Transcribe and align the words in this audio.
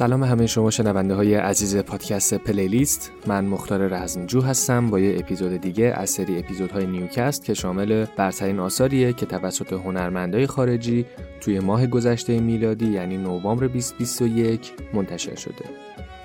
سلام 0.00 0.24
همه 0.24 0.46
شما 0.46 0.70
شنونده 0.70 1.14
های 1.14 1.34
عزیز 1.34 1.76
پادکست 1.76 2.34
پلیلیست. 2.34 3.12
من 3.26 3.44
مختار 3.44 3.88
رزمجو 3.88 4.40
هستم 4.40 4.90
با 4.90 5.00
یه 5.00 5.18
اپیزود 5.18 5.56
دیگه 5.56 5.84
از 5.84 6.10
سری 6.10 6.38
اپیزودهای 6.38 6.86
نیوکست 6.86 7.44
که 7.44 7.54
شامل 7.54 8.06
برترین 8.16 8.60
آثاریه 8.60 9.12
که 9.12 9.26
توسط 9.26 9.72
هنرمندای 9.72 10.46
خارجی 10.46 11.06
توی 11.40 11.60
ماه 11.60 11.86
گذشته 11.86 12.40
میلادی 12.40 12.86
یعنی 12.86 13.16
نوامبر 13.16 13.66
2021 13.66 14.72
منتشر 14.94 15.34
شده. 15.34 15.64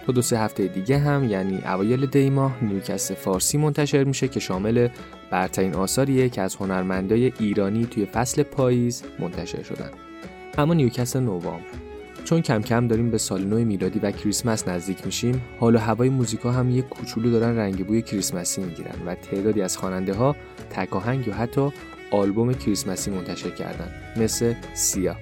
تا 0.05 0.13
دو 0.13 0.21
سه 0.21 0.39
هفته 0.39 0.67
دیگه 0.67 0.97
هم 0.97 1.29
یعنی 1.29 1.61
اوایل 1.65 2.05
دی 2.05 2.29
ماه 2.29 2.63
نیوکست 2.63 3.13
فارسی 3.13 3.57
منتشر 3.57 4.03
میشه 4.03 4.27
که 4.27 4.39
شامل 4.39 4.87
برترین 5.31 5.73
آثاریه 5.73 6.29
که 6.29 6.41
از 6.41 6.55
هنرمندای 6.55 7.33
ایرانی 7.39 7.85
توی 7.85 8.05
فصل 8.05 8.43
پاییز 8.43 9.03
منتشر 9.19 9.63
شدن. 9.63 9.89
اما 10.57 10.73
نیوکست 10.73 11.17
نوامبر. 11.17 11.84
چون 12.25 12.41
کم 12.41 12.61
کم 12.61 12.87
داریم 12.87 13.11
به 13.11 13.17
سال 13.17 13.43
نو 13.43 13.65
میلادی 13.65 13.99
و 13.99 14.11
کریسمس 14.11 14.67
نزدیک 14.67 15.05
میشیم 15.05 15.41
حال 15.59 15.75
و 15.75 15.79
هوای 15.79 16.09
موزیکا 16.09 16.51
هم 16.51 16.69
یه 16.69 16.81
کوچولو 16.81 17.31
دارن 17.31 17.57
رنگ 17.57 17.87
بوی 17.87 18.01
کریسمسی 18.01 18.61
می‌گیرن 18.61 18.95
و 19.05 19.15
تعدادی 19.15 19.61
از 19.61 19.77
خواننده 19.77 20.13
ها 20.13 20.35
تکاهنگ 20.69 21.27
یا 21.27 21.33
حتی 21.33 21.69
آلبوم 22.11 22.53
کریسمسی 22.53 23.11
منتشر 23.11 23.49
کردن 23.49 23.91
مثل 24.17 24.53
سیا 24.73 25.15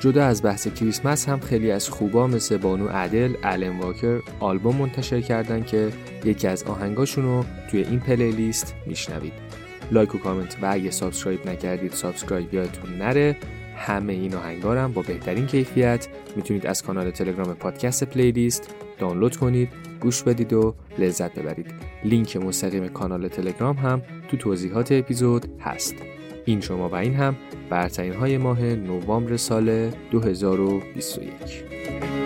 جدا 0.00 0.24
از 0.24 0.42
بحث 0.42 0.68
کریسمس 0.68 1.28
هم 1.28 1.40
خیلی 1.40 1.70
از 1.70 1.88
خوبا 1.88 2.26
مثل 2.26 2.56
بانو 2.56 2.88
عدل، 2.88 3.34
الن 3.42 3.78
واکر 3.78 4.20
آلبوم 4.40 4.76
منتشر 4.76 5.20
کردن 5.20 5.62
که 5.62 5.92
یکی 6.24 6.48
از 6.48 6.64
آهنگاشون 6.64 7.24
رو 7.24 7.44
توی 7.70 7.82
این 7.82 8.00
پلیلیست 8.00 8.74
میشنوید. 8.86 9.32
لایک 9.90 10.14
و 10.14 10.18
کامنت 10.18 10.56
و 10.62 10.66
اگه 10.70 10.90
سابسکرایب 10.90 11.48
نکردید 11.48 11.92
سابسکرایب 11.92 12.54
یادتون 12.54 12.98
نره 12.98 13.36
همه 13.76 14.12
این 14.12 14.34
آهنگارم 14.34 14.92
با 14.92 15.02
بهترین 15.02 15.46
کیفیت 15.46 16.08
می‌تونید 16.36 16.66
از 16.66 16.82
کانال 16.82 17.10
تلگرام 17.10 17.54
پادکست 17.54 18.04
پلیلیست 18.04 18.74
دانلود 18.98 19.36
کنید 19.36 19.68
گوش 20.00 20.22
بدید 20.22 20.52
و 20.52 20.74
لذت 20.98 21.38
ببرید. 21.38 21.74
لینک 22.04 22.36
مستقیم 22.36 22.88
کانال 22.88 23.28
تلگرام 23.28 23.76
هم 23.76 24.02
تو 24.28 24.36
توضیحات 24.36 24.92
اپیزود 24.92 25.46
هست. 25.60 25.94
این 26.44 26.60
شما 26.60 26.88
و 26.88 26.94
این 26.94 27.14
هم 27.14 27.36
برترین 27.70 28.14
های 28.14 28.38
ماه 28.38 28.62
نوامبر 28.62 29.36
سال 29.36 29.90
2021 30.10 32.23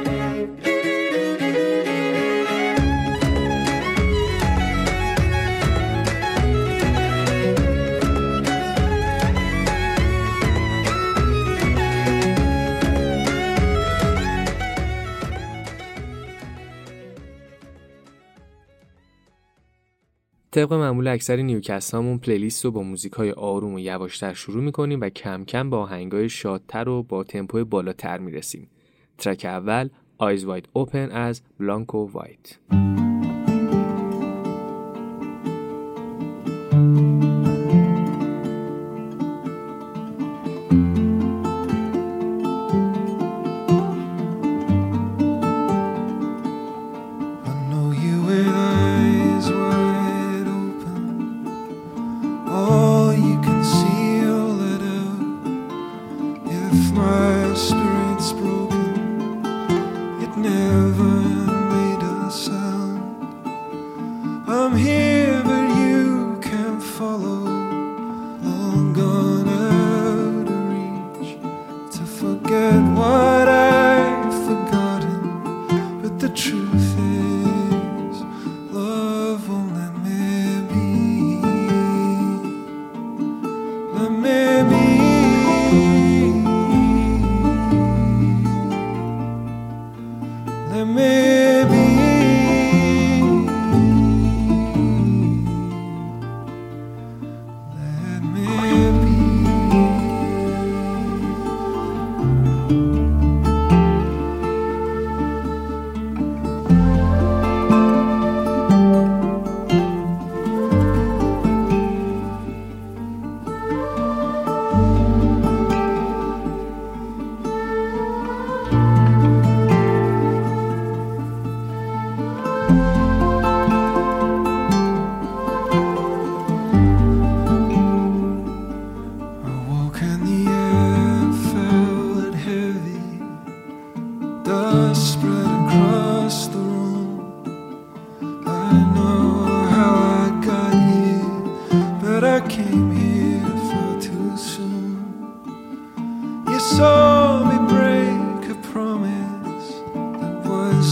طبق 20.59 20.73
معمول 20.73 21.09
اکثر 21.09 21.37
نیوکست 21.37 21.95
هامون 21.95 22.19
پلیلیست 22.19 22.64
رو 22.64 22.70
با 22.70 22.83
موزیک 22.83 23.12
های 23.12 23.31
آروم 23.31 23.75
و 23.75 23.78
یواشتر 23.78 24.34
شروع 24.34 24.62
می‌کنیم 24.62 25.00
و 25.00 25.09
کم 25.09 25.44
کم 25.44 25.71
با 25.71 25.78
آهنگای 25.78 26.28
شادتر 26.28 26.88
و 26.88 27.03
با 27.03 27.25
تمپو 27.25 27.65
بالاتر 27.65 28.19
می‌رسیم. 28.19 28.69
ترک 29.19 29.44
اول 29.44 29.88
Eyes 30.22 30.41
Wide 30.41 30.82
Open 30.82 31.12
از 31.12 31.43
بلانکو 31.60 31.99
وایت. 32.12 32.59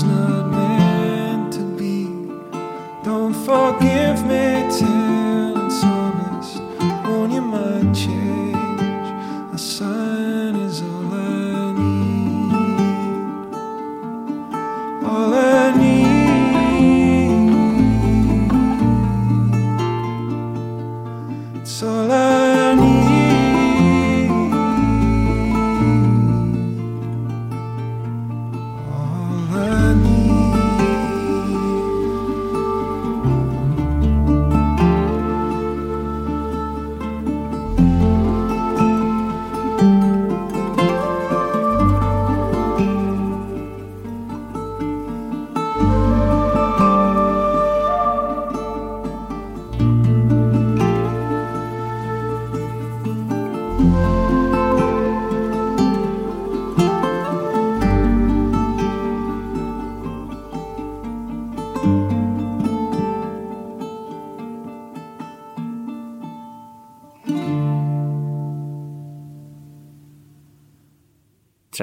not 0.04 0.50
meant 0.50 1.52
to 1.52 1.60
be. 1.78 2.04
Don't 3.04 3.34
forgive 3.34 4.26
me. 4.26 4.35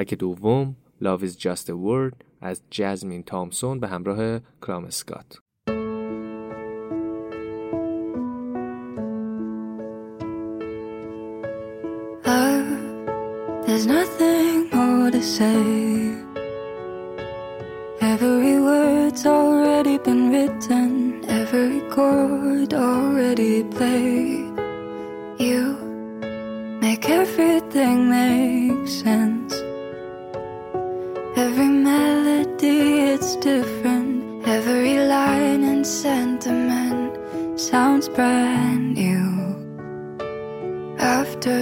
ترک 0.02 0.14
دوم 0.14 0.76
Love 1.02 1.22
is 1.22 1.36
just 1.36 1.68
a 1.68 1.76
word 1.76 2.24
از 2.40 2.62
جزمین 2.70 3.22
تامسون 3.22 3.80
به 3.80 3.88
همراه 3.88 4.40
کرام 4.62 4.84
اسکات 4.84 5.38
There's 13.68 13.86
nothing 13.86 14.70
more 14.70 15.10
to 15.10 15.22
say. 15.22 15.60
Every 18.00 18.58
word's 18.58 19.24
already 19.24 19.98
been 19.98 20.32
written, 20.32 21.22
every 21.28 21.80
chord 21.94 22.74
already 22.74 23.62
played. 23.62 24.50
You 25.38 25.62
make 26.80 27.08
everything 27.08 28.10
make 28.10 28.88
sense. 28.88 29.54
It's 33.23 33.37
different. 33.37 34.45
Every 34.45 34.97
line 34.99 35.63
and 35.63 35.87
sentiment 35.87 37.11
sounds 37.57 38.09
brand 38.09 38.95
new 38.95 39.29
after 40.99 41.57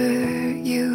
you. 0.70 0.90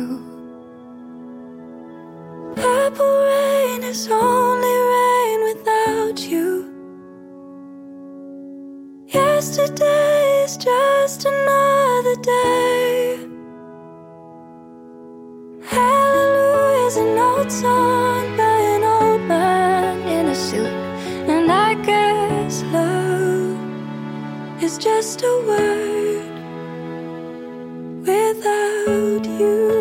Purple 2.56 3.16
rain 3.32 3.82
is 3.84 4.10
only 4.12 4.76
rain 4.96 5.40
without 5.50 6.20
you. 6.32 6.50
Yesterday 9.08 10.44
is 10.44 10.58
just 10.58 11.26
another 11.26 12.16
day. 12.22 13.20
Hallelujah 15.64 16.88
is 16.88 16.98
an 16.98 17.18
old 17.18 17.52
song 17.52 18.17
just 24.80 25.24
a 25.24 25.44
word 25.48 26.22
without 28.06 29.26
you. 29.40 29.72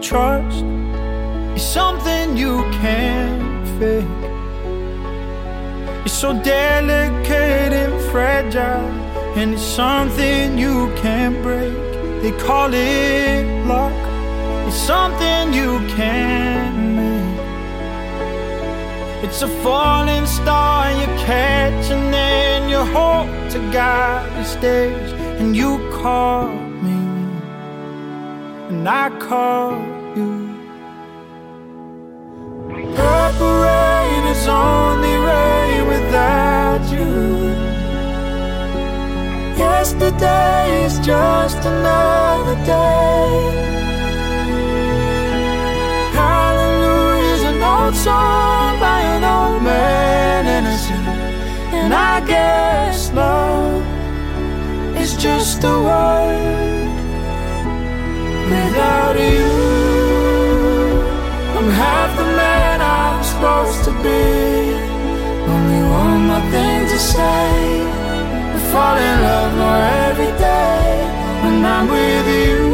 Trust 0.00 0.64
is 1.54 1.62
something 1.62 2.36
you 2.38 2.62
can't 2.80 3.68
fake. 3.78 4.04
It's 6.06 6.14
so 6.14 6.32
delicate 6.42 7.72
and 7.72 8.00
fragile, 8.10 8.88
and 9.36 9.52
it's 9.54 9.62
something 9.62 10.56
you 10.56 10.90
can't 10.96 11.42
break. 11.42 11.74
They 12.22 12.32
call 12.32 12.72
it 12.72 13.66
luck. 13.66 13.92
It's 14.66 14.76
something 14.76 15.52
you 15.52 15.80
can't. 15.96 16.83
It's 19.24 19.40
a 19.40 19.48
falling 19.64 20.26
star 20.26 20.92
you 20.92 21.06
catch, 21.24 21.90
and 21.90 22.12
then 22.12 22.68
you 22.68 22.76
hope 22.76 23.30
to 23.52 23.58
guide 23.72 24.30
the 24.36 24.44
stage, 24.44 25.12
and 25.40 25.56
you 25.56 25.78
call 25.90 26.48
me, 26.84 26.98
and 28.68 28.86
I 28.86 29.08
call 29.28 29.72
you. 30.14 30.30
Purple 32.94 33.54
rain 33.68 34.24
is 34.34 34.46
only 34.46 35.14
rain 35.30 35.82
without 35.94 36.82
you. 36.92 37.10
Yesterday 39.56 40.84
is 40.84 40.98
just 40.98 41.64
another 41.64 42.56
day. 42.66 43.93
Old 47.84 47.94
song 47.94 48.80
by 48.80 49.00
an 49.14 49.24
old 49.24 49.62
man 49.62 50.46
in 50.56 50.64
a 50.64 50.76
suit. 50.84 51.08
And 51.80 51.92
I 51.92 52.24
guess 52.26 53.12
love 53.12 53.82
is 54.96 55.12
just 55.16 55.62
a 55.64 55.76
word 55.88 56.88
without 58.52 59.16
you. 59.30 59.50
I'm 61.56 61.70
half 61.82 62.10
the 62.16 62.28
man 62.42 62.80
I'm 62.80 63.22
supposed 63.30 63.80
to 63.88 63.92
be. 64.06 64.24
Only 65.54 65.82
one 66.02 66.20
more 66.28 66.46
thing 66.54 66.80
to 66.92 66.98
say. 66.98 67.48
I 68.56 68.58
fall 68.72 68.96
in 69.08 69.16
love 69.28 69.52
more 69.62 69.84
every 70.08 70.32
day 70.48 70.84
when 71.42 71.64
I'm 71.74 71.86
with 71.88 72.28
you. 72.40 72.73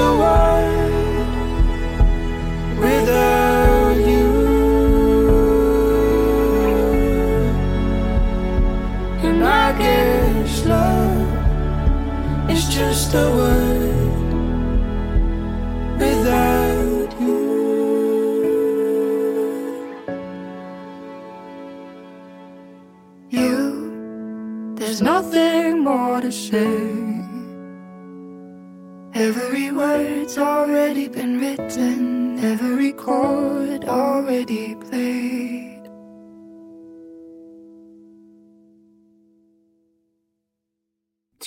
Just 0.00 0.20
a 0.22 0.39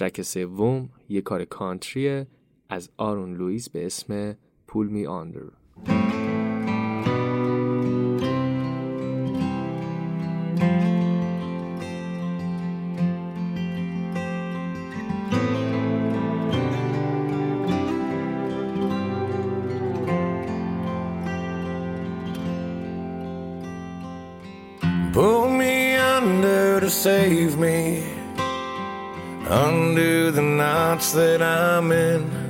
ترک 0.04 0.22
سوم 0.22 0.90
یه 1.10 1.22
کار 1.22 1.46
کانتریه 1.46 2.28
از 2.70 2.90
آرون 2.98 3.34
لوئیس 3.34 3.70
به 3.70 3.86
اسم 3.86 4.38
پول 4.68 4.88
می 4.88 5.06
آندر 5.06 5.42
save 27.04 27.58
me. 27.58 28.23
Undo 29.50 30.32
the 30.32 30.42
knots 30.42 31.12
that 31.12 31.42
I'm 31.42 31.92
in. 31.92 32.44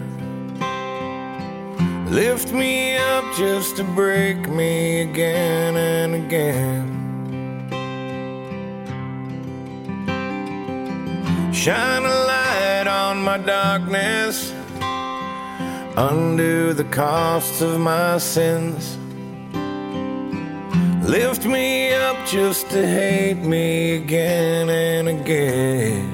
Lift 2.11 2.53
me 2.53 2.95
up 2.97 3.25
just 3.35 3.77
to 3.77 3.83
break 3.83 4.47
me 4.47 5.01
again 5.01 5.75
and 5.75 6.13
again. 6.13 6.93
Shine 11.51 12.05
a 12.05 12.25
light 12.25 12.87
on 12.87 13.23
my 13.23 13.39
darkness. 13.39 14.53
Undo 15.97 16.73
the 16.73 16.83
costs 16.85 17.61
of 17.61 17.79
my 17.79 18.19
sins. 18.19 18.97
Lift 21.09 21.45
me 21.45 21.91
up 21.93 22.27
just 22.27 22.69
to 22.69 22.85
hate 22.85 23.43
me 23.43 23.95
again 23.95 24.69
and 24.69 25.07
again. 25.09 26.12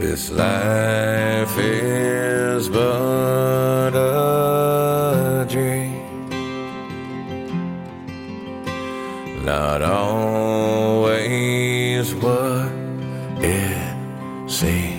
This 0.00 0.30
life 0.30 1.58
is 1.58 2.70
but 2.70 3.92
a 3.94 5.46
dream, 5.46 6.30
not 9.44 9.82
always 9.82 11.20
what 12.14 12.72
it 13.42 14.50
seems. 14.50 14.89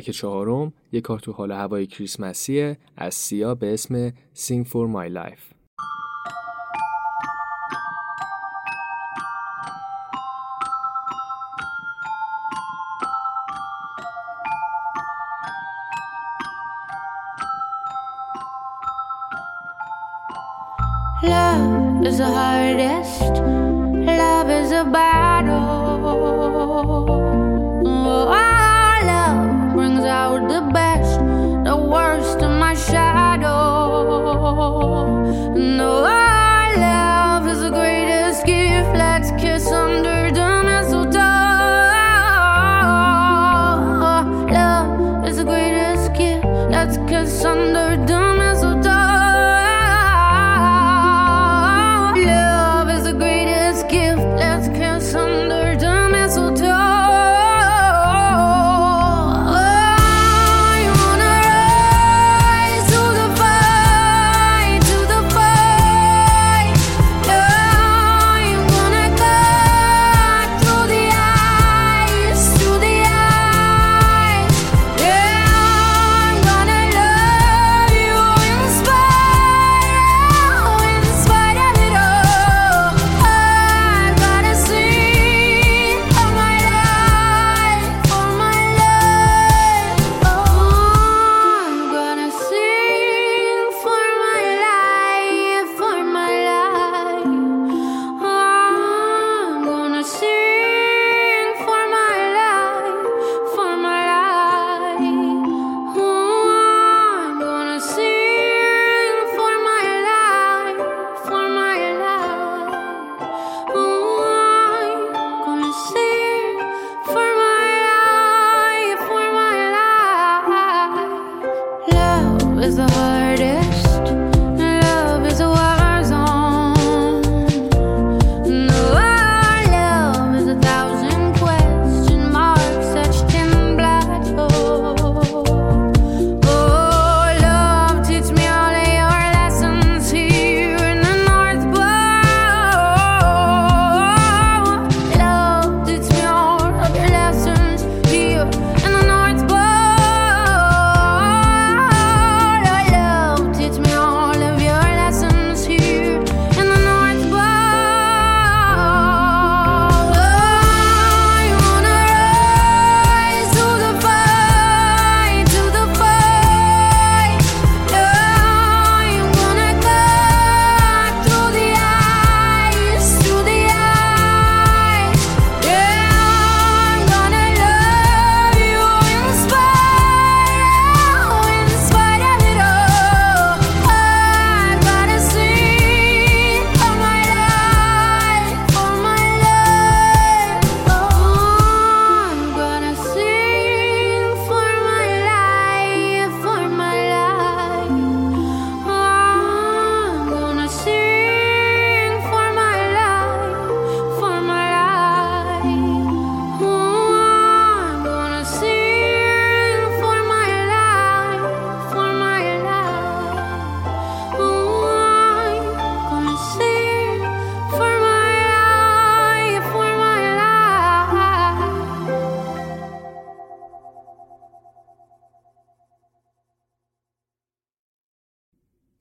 ترک 0.00 0.10
چهارم 0.10 0.72
یک 0.92 1.02
کار 1.02 1.18
تو 1.18 1.32
حال 1.32 1.52
هوای 1.52 1.86
کریسمسیه 1.86 2.78
از 2.96 3.14
سیا 3.14 3.54
به 3.54 3.74
اسم 3.74 4.10
Sing 4.10 4.64
for 4.68 4.88
My 4.94 5.14
Life. 5.14 5.59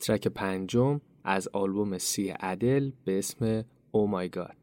ترک 0.09 0.27
پنجم 0.27 1.01
از 1.23 1.47
آلبوم 1.53 1.97
سی 1.97 2.29
عدل 2.29 2.91
به 3.05 3.19
اسم 3.19 3.63
او 3.91 4.07
مای 4.07 4.29
گاد 4.29 4.55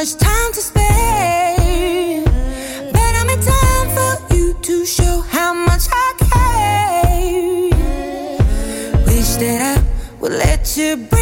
much 0.00 0.16
time 0.16 0.52
to 0.52 0.60
spare. 0.60 2.24
But 2.94 3.12
I'm 3.18 3.28
in 3.34 3.40
time 3.54 3.88
for 3.96 4.12
you 4.34 4.46
to 4.66 4.86
show 4.96 5.16
how 5.34 5.52
much 5.68 5.84
I 6.06 6.08
care. 6.30 7.70
Wish 9.06 9.32
that 9.42 9.60
I 9.72 9.76
would 10.20 10.32
let 10.32 10.76
you 10.78 10.96
breathe. 10.96 11.19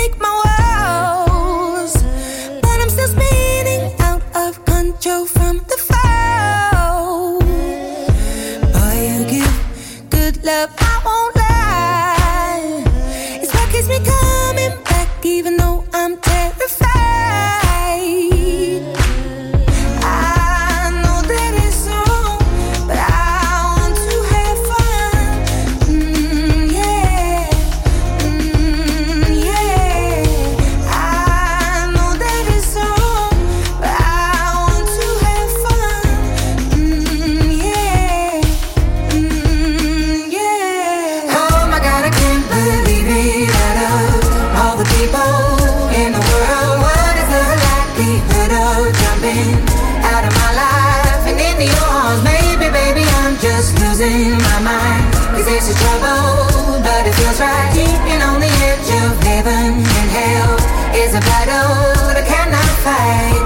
losing 53.99 54.31
my 54.31 54.61
mind. 54.61 55.13
Cause 55.35 55.47
it's 55.49 55.69
a 55.71 55.75
trouble, 55.75 56.81
but 56.83 57.07
it 57.07 57.15
feels 57.15 57.41
right. 57.41 57.71
Keeping 57.75 58.23
on 58.23 58.41
the 58.41 58.47
edge 58.47 58.91
of 59.05 59.23
heaven 59.23 59.83
and 59.99 60.11
hell 60.19 60.57
is 60.95 61.15
a 61.15 61.21
battle 61.21 61.95
that 62.15 62.27
cannot 62.33 62.71
fight. 62.87 63.43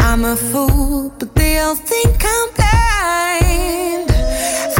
I'm 0.00 0.24
a 0.24 0.36
fool, 0.36 1.12
but 1.18 1.34
they 1.34 1.58
all 1.58 1.76
think 1.76 2.16
I'm 2.20 2.48
blind. 2.58 4.10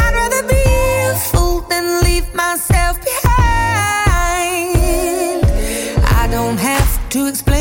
I'd 0.03 0.15
rather 0.15 0.43
be 0.49 0.65
a 1.11 1.15
fool 1.31 1.61
than 1.69 2.03
leave 2.03 2.35
myself 2.35 3.01
behind. 3.01 4.75
I 6.21 6.29
don't 6.31 6.59
have 6.59 7.09
to 7.11 7.27
explain 7.29 7.54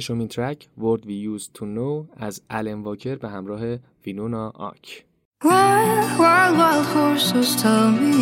ششمین 0.00 0.28
ترک 0.28 0.68
World 0.78 1.04
We 1.06 1.38
Used 1.38 1.58
To 1.58 1.64
Know 1.64 2.16
از 2.16 2.42
الن 2.50 2.82
واکر 2.82 3.14
به 3.14 3.28
همراه 3.28 3.60
وینونا 4.06 4.48
آک 4.50 5.04
Wild, 5.44 6.18
wild, 6.22 6.54
wild 6.60 6.86
horses 6.94 7.50
tell 7.62 7.90
me 8.02 8.16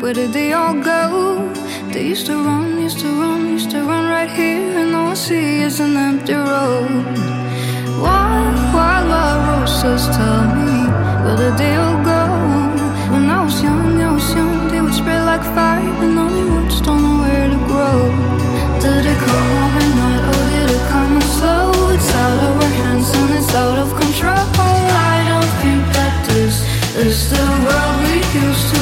Where 0.00 0.14
did 0.20 0.30
they 0.38 0.50
all 0.60 0.76
go? 0.92 1.00
They 1.92 2.04
used 2.14 2.26
to 2.30 2.34
run, 2.46 2.66
used 2.88 3.00
to 3.04 3.10
run, 3.22 3.40
used 3.58 3.70
to 3.74 3.80
run 3.90 4.04
right 4.16 4.32
here 4.40 4.70
And 4.80 4.90
all 4.98 5.12
I 5.16 5.22
see 5.26 5.48
is 5.68 5.76
an 5.86 5.94
empty 6.08 6.36
road 6.52 7.06
Wild, 8.04 8.56
wild, 8.76 9.06
wild 9.14 9.40
horses 9.50 10.02
tell 10.18 10.44
me 10.58 10.72
Where 11.24 11.38
did 11.42 11.54
they 11.62 11.74
all 11.82 11.96
go? 11.96 11.99
out 23.54 23.78
of 23.78 23.90
control. 23.98 24.34
I 24.34 25.24
don't 25.28 25.52
think 25.62 25.82
that 25.94 26.26
this 26.28 26.62
is 26.96 27.30
the 27.30 27.44
world 27.64 27.96
we 28.02 28.16
used 28.46 28.74
to. 28.74 28.79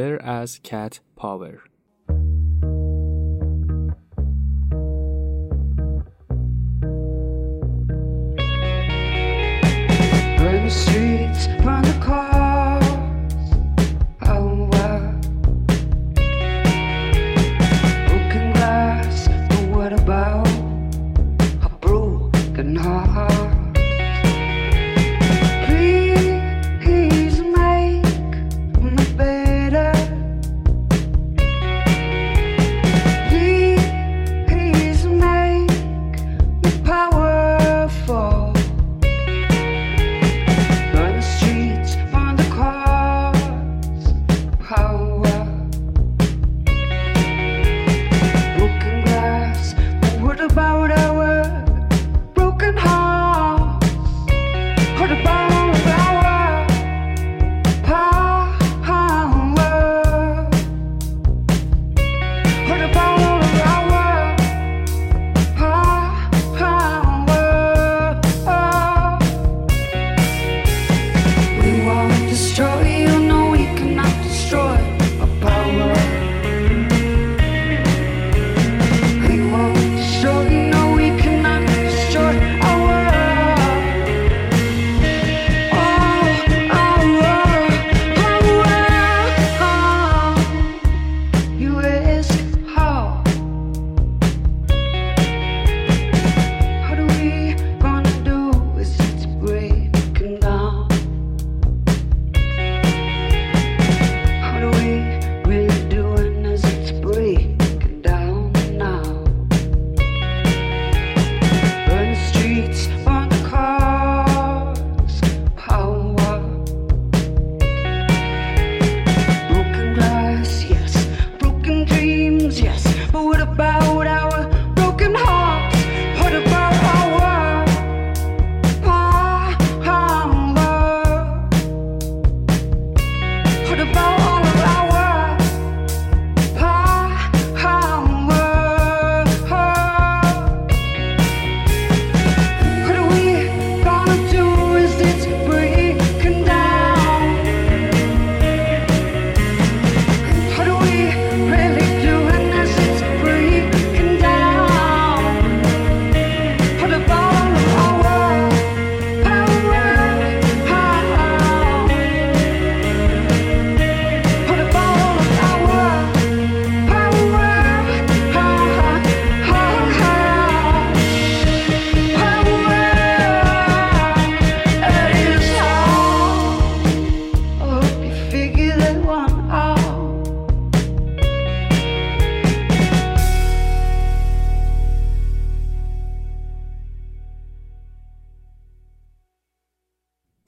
Whereas 0.00 0.60
cat 0.62 1.00
power. 1.14 1.60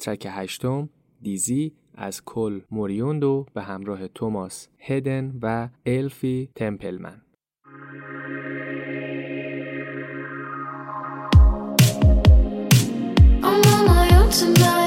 ترک 0.03 0.27
هشتم 0.31 0.89
دیزی 1.21 1.73
از 1.95 2.25
کل 2.25 2.61
موریوندو 2.71 3.47
به 3.55 3.63
همراه 3.63 4.09
توماس 4.09 4.69
هدن 4.79 5.39
و 5.43 5.69
الفی 5.87 6.49
تمپلمن. 6.55 7.23
Tonight. 14.33 14.82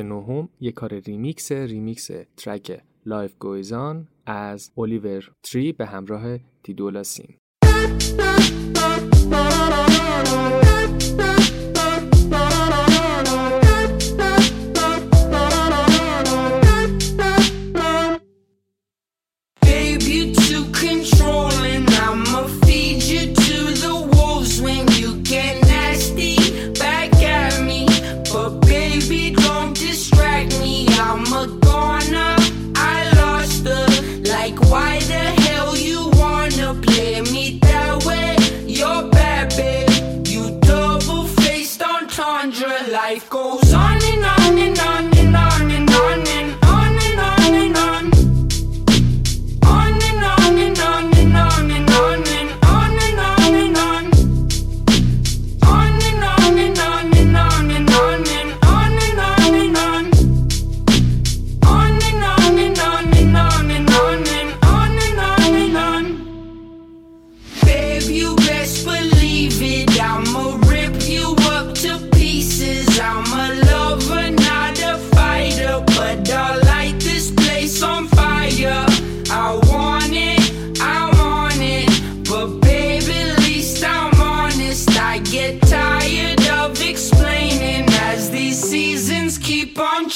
ترک 0.00 0.08
نهم 0.08 0.48
یه 0.60 0.72
کار 0.72 0.94
ریمیکس 0.94 1.52
ریمیکس 1.52 2.10
ترک 2.36 2.82
لایف 3.06 3.34
گویزان 3.38 4.08
از 4.26 4.70
اولیور 4.74 5.32
تری 5.42 5.72
به 5.72 5.86
همراه 5.86 6.38
تیدولا 6.62 7.02
سین. 7.02 7.36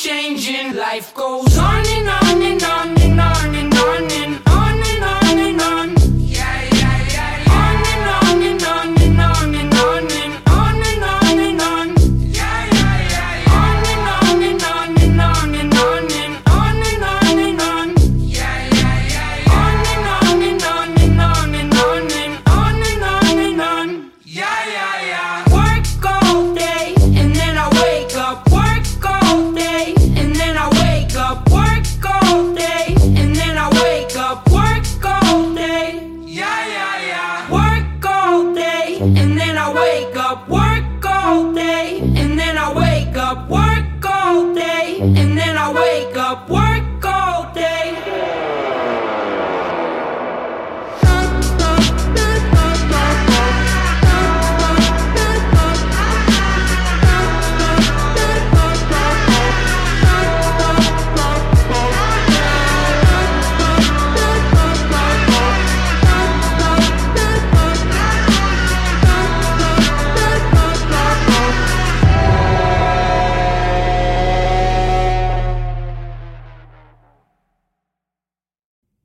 changing, 0.04 0.76
life 0.76 1.14
goes 1.14 1.56
on 1.56 1.86
and 1.86 2.08
on. 2.10 2.23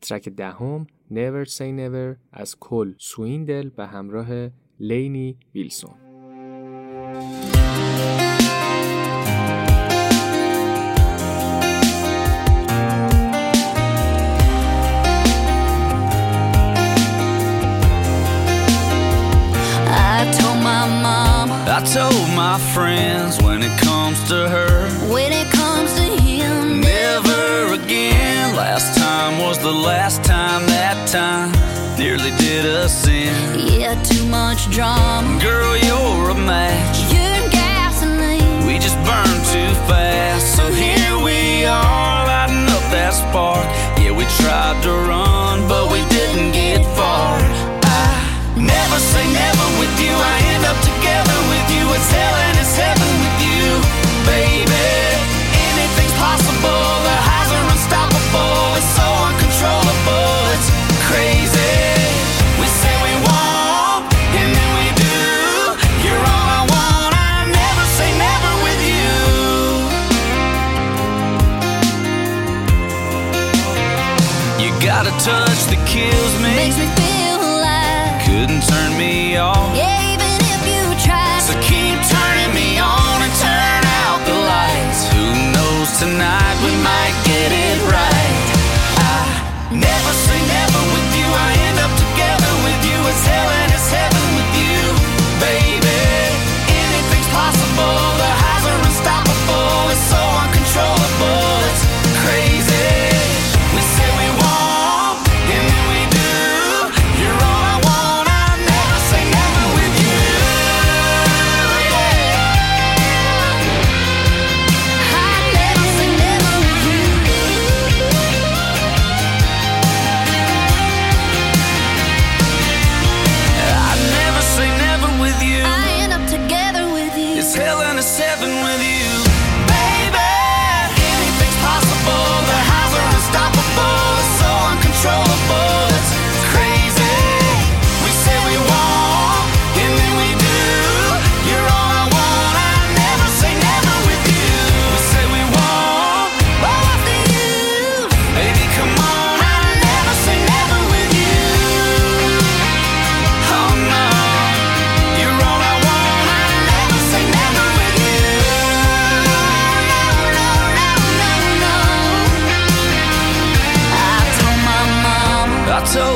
ترک 0.10 0.30
دهم 0.30 0.88
Never 1.12 1.46
Say 1.50 1.72
Never 1.80 2.18
از 2.34 2.56
کل 2.60 2.94
سویندل 2.98 3.70
به 3.70 3.88
همراه 3.88 4.28
لینی 4.80 5.38
ویلسون 5.56 5.94
I 21.80 21.82
told 21.84 22.30
my 22.46 22.58
friends 22.74 23.42
when 23.42 23.60
it 23.64 23.76
comes 23.88 24.18
to 24.32 24.38
her. 24.56 24.74
When 25.14 25.32
it 25.32 25.48
comes 25.52 25.59
Last 28.60 28.98
time 28.98 29.40
was 29.40 29.58
the 29.60 29.72
last 29.72 30.22
time 30.26 30.66
that 30.68 31.08
time 31.08 31.50
nearly 31.98 32.32
did 32.32 32.66
us 32.66 33.08
in. 33.08 33.34
Yeah, 33.58 33.96
too 34.04 34.26
much 34.26 34.70
drama. 34.70 35.40
Girl, 35.42 35.78
you're 35.78 36.32
a 36.32 36.36
match. 36.36 37.00
You're 37.08 37.50
gasoline. 37.52 38.68
We 38.68 38.78
just 38.78 38.98
burned 39.08 39.46
too 39.48 39.72
fast. 39.88 40.19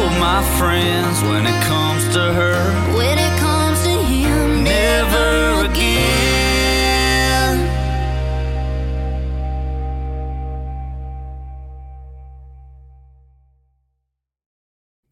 told 0.04 0.20
my 0.20 0.41
friends 0.60 1.22
when 1.30 1.43
it 1.45 1.60
comes 1.72 2.04
to 2.16 2.24
her. 2.39 2.58
When 2.99 3.18
it 3.28 3.34
comes 3.39 3.78
to 3.88 3.95
him, 4.14 4.64
never 4.64 5.66
again. 5.70 7.54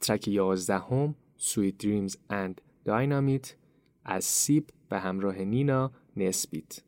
ترک 0.01 0.27
11 0.27 1.15
Sweet 1.37 1.77
Dreams 1.77 2.17
and 2.29 2.61
Dynamite 2.85 3.55
از 4.05 4.25
سیب 4.25 4.69
به 4.89 4.99
همراه 4.99 5.37
نینا 5.37 5.91
نسبیت 6.17 6.79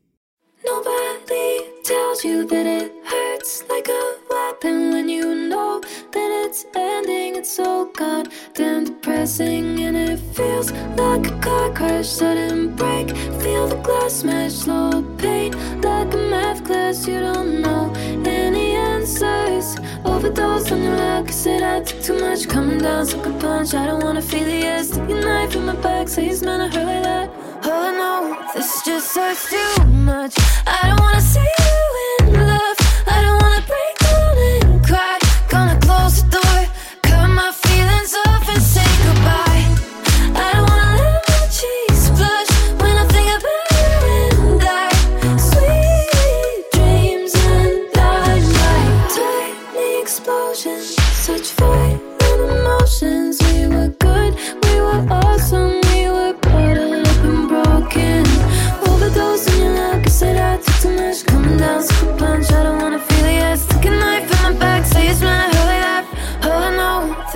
Nobody 0.66 1.50
tells 1.90 2.20
you 2.28 2.38
that 2.52 2.66
it 2.80 2.92
hurts 3.12 3.33
hurts 3.44 3.64
like 3.70 3.88
a 3.90 4.16
weapon 4.30 4.92
when 4.92 5.10
you 5.10 5.36
know 5.36 5.82
that 6.12 6.46
it's 6.46 6.66
ending. 6.76 7.36
It's 7.36 7.52
so 7.52 7.92
goddamn 7.94 8.86
depressing, 8.86 9.80
and 9.82 9.98
it 9.98 10.20
feels 10.34 10.72
like 10.72 11.28
a 11.28 11.40
car 11.40 11.74
crash, 11.74 12.08
sudden 12.08 12.76
break. 12.76 13.10
Feel 13.42 13.68
the 13.68 13.76
glass 13.84 14.14
smash, 14.14 14.54
slow 14.54 15.04
pain, 15.18 15.52
like 15.82 16.14
a 16.14 16.18
math 16.18 16.64
class. 16.64 17.06
You 17.08 17.20
don't 17.20 17.62
know 17.62 17.94
any 18.26 18.76
answers. 18.76 19.76
Overdose 20.06 20.72
on 20.72 20.82
your 20.82 20.96
luck, 20.96 21.28
I 21.28 21.32
said 21.32 21.64
I 21.64 21.82
took 21.82 22.02
too 22.02 22.20
much. 22.20 22.48
Coming 22.48 22.80
down, 22.80 23.06
suck 23.06 23.26
a 23.26 23.32
punch. 23.40 23.74
I 23.74 23.88
don't 23.88 24.04
wanna 24.04 24.22
feel 24.22 24.46
the 24.46 24.60
air. 24.72 24.84
Stick 24.84 25.10
a 25.10 25.16
knife 25.16 25.56
in 25.56 25.66
my 25.66 25.76
back, 25.76 26.08
say 26.08 26.28
it's 26.28 26.42
meant 26.42 26.72
to 26.72 26.80
hurt 26.80 26.88
like 26.88 27.04
that. 27.04 27.30
Oh 27.66 27.92
no, 28.02 28.54
this 28.54 28.84
just 28.86 29.14
hurts 29.16 29.50
too 29.50 29.84
much. 29.88 30.34
I 30.66 30.88
don't 30.88 31.02
wanna 31.02 31.22
see 31.22 31.42
you. 31.42 31.93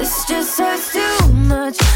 It's 0.09 0.23
just 0.23 0.57
hurts 0.57 0.93
too 0.93 1.33
much. 1.33 1.86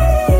Woo! 0.00 0.39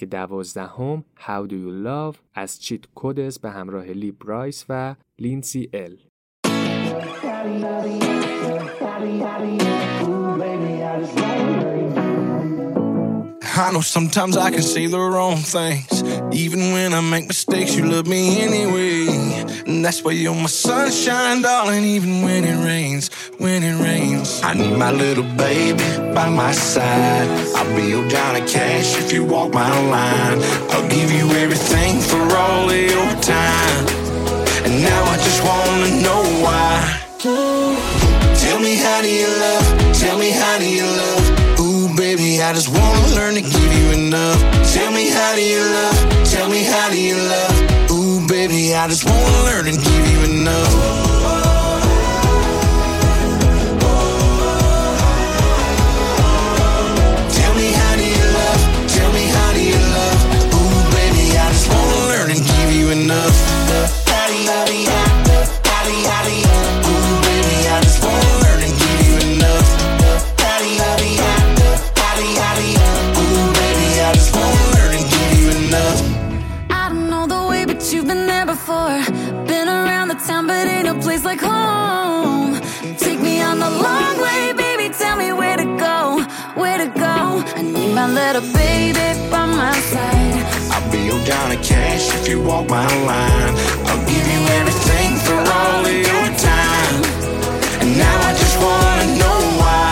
ترک 0.00 0.10
دوازدهم 0.10 1.04
How 1.18 1.50
Do 1.50 1.52
You 1.52 1.86
Love 1.86 2.16
از 2.34 2.62
چیت 2.62 2.86
کودس 2.94 3.38
به 3.38 3.50
همراه 3.50 3.84
لی 3.84 4.12
برایس 4.12 4.64
و 4.68 4.94
لینسی 5.18 5.70
ال. 5.72 5.96
I 13.56 13.72
know 13.72 13.80
sometimes 13.80 14.36
I 14.36 14.50
can 14.50 14.62
say 14.62 14.86
the 14.86 14.98
wrong 14.98 15.38
things. 15.38 16.02
Even 16.32 16.72
when 16.72 16.94
I 16.94 17.00
make 17.00 17.26
mistakes, 17.26 17.74
you 17.74 17.84
love 17.84 18.06
me 18.06 18.40
anyway. 18.42 19.06
And 19.66 19.84
that's 19.84 20.04
why 20.04 20.12
you're 20.12 20.34
my 20.34 20.46
sunshine, 20.46 21.42
darling, 21.42 21.84
even 21.84 22.22
when 22.22 22.44
it 22.44 22.64
rains, 22.64 23.10
when 23.38 23.64
it 23.64 23.82
rains. 23.82 24.40
I 24.44 24.54
need 24.54 24.76
my 24.76 24.92
little 24.92 25.24
baby 25.36 25.82
by 26.14 26.28
my 26.28 26.52
side. 26.52 27.28
I'll 27.56 27.76
be 27.76 27.88
your 27.88 28.06
Johnny 28.08 28.40
Cash 28.40 28.96
if 28.98 29.12
you 29.12 29.24
walk 29.24 29.52
my 29.52 29.68
line. 29.90 30.38
I'll 30.70 30.88
give 30.88 31.10
you 31.10 31.28
everything 31.42 32.00
for 32.00 32.22
all 32.36 32.72
your 32.72 33.10
time. 33.20 33.86
And 34.64 34.80
now 34.80 35.02
I 35.04 35.16
just 35.16 35.42
wanna 35.44 36.02
know 36.02 36.22
why. 36.44 37.00
Tell 38.38 38.60
me 38.60 38.76
how 38.76 39.02
do 39.02 39.10
you 39.10 39.26
love? 39.26 39.94
Tell 39.98 40.18
me 40.18 40.30
how 40.30 40.58
do 40.58 40.70
you 40.70 40.84
love? 40.84 41.19
I 42.42 42.54
just 42.54 42.68
wanna 42.68 43.14
learn 43.14 43.34
to 43.34 43.42
give 43.42 43.72
you 43.72 43.90
enough. 43.92 44.40
Tell 44.72 44.90
me 44.92 45.10
how 45.10 45.34
do 45.34 45.42
you 45.42 45.60
love? 45.60 46.24
Tell 46.24 46.48
me 46.48 46.64
how 46.64 46.88
do 46.88 46.98
you 47.00 47.16
love? 47.16 47.90
Ooh, 47.90 48.26
baby, 48.26 48.74
I 48.74 48.88
just 48.88 49.04
wanna 49.04 49.44
learn 49.44 49.68
and 49.68 49.76
give 49.76 50.10
you 50.10 50.40
enough. 50.40 51.09
You 92.30 92.40
walk 92.40 92.68
my 92.70 92.86
line. 93.10 93.54
I'll 93.90 94.06
give 94.06 94.24
you 94.34 94.40
everything 94.58 95.10
for 95.26 95.34
all 95.34 95.84
of 95.84 95.92
your 95.92 96.26
time. 96.38 96.96
And 97.82 97.98
now 97.98 98.16
I 98.28 98.32
just 98.42 98.56
wanna 98.62 99.06
know 99.18 99.38
why. 99.58 99.90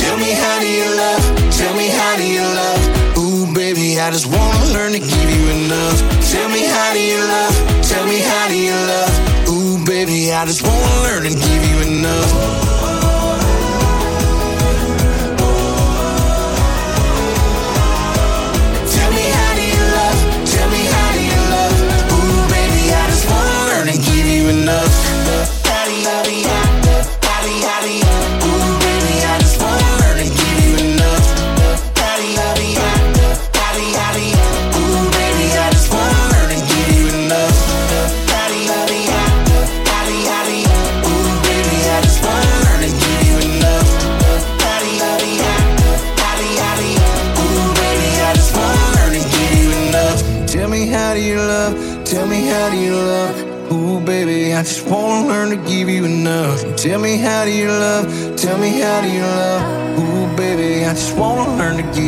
Tell 0.00 0.16
me 0.16 0.32
how 0.32 0.56
do 0.64 0.68
you 0.78 0.88
love? 0.96 1.22
Tell 1.58 1.74
me 1.76 1.88
how 1.88 2.16
do 2.16 2.24
you 2.36 2.40
love? 2.60 2.80
Ooh, 3.18 3.52
baby, 3.52 4.00
I 4.00 4.10
just 4.10 4.26
wanna 4.26 4.72
learn 4.72 4.92
to 4.92 5.00
give 5.00 5.28
you 5.36 5.44
enough. 5.60 5.98
Tell 6.32 6.48
me 6.48 6.64
how 6.64 6.94
do 6.94 7.00
you 7.00 7.20
love? 7.34 7.54
Tell 7.90 8.06
me 8.06 8.18
how 8.20 8.48
do 8.48 8.56
you 8.56 8.78
love? 8.92 9.12
Ooh, 9.50 9.84
baby, 9.84 10.32
I 10.32 10.46
just 10.46 10.62
wanna 10.62 11.02
learn 11.04 11.22
to 11.24 11.34
give 11.46 11.62
you 11.70 11.78
enough. 11.98 12.61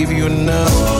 Give 0.04 0.18
you 0.18 0.26
enough. 0.26 0.93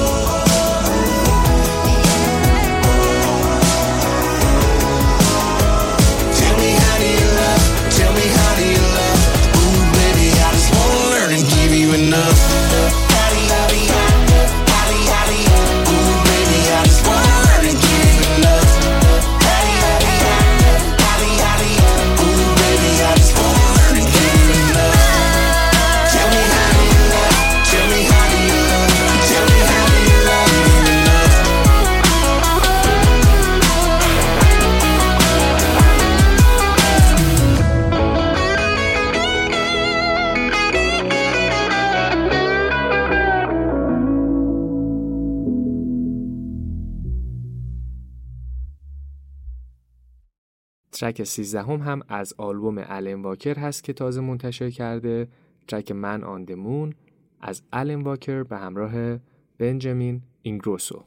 ترک 51.05 51.25
13 51.25 51.63
هم, 51.63 51.81
هم 51.81 52.03
از 52.09 52.35
آلبوم 52.39 52.85
الن 52.87 53.23
واکر 53.23 53.59
هست 53.59 53.85
که 53.85 53.93
تازه 53.93 54.21
منتشر 54.21 54.71
کرده 54.71 55.29
ترک 55.69 55.93
من 55.93 56.25
آن 56.25 56.45
دمون 56.45 56.95
از 57.41 57.63
الن 57.73 58.03
واکر 58.03 58.43
به 58.43 58.57
همراه 58.57 59.19
بنجامین 59.59 60.23
اینگروسو? 60.43 61.05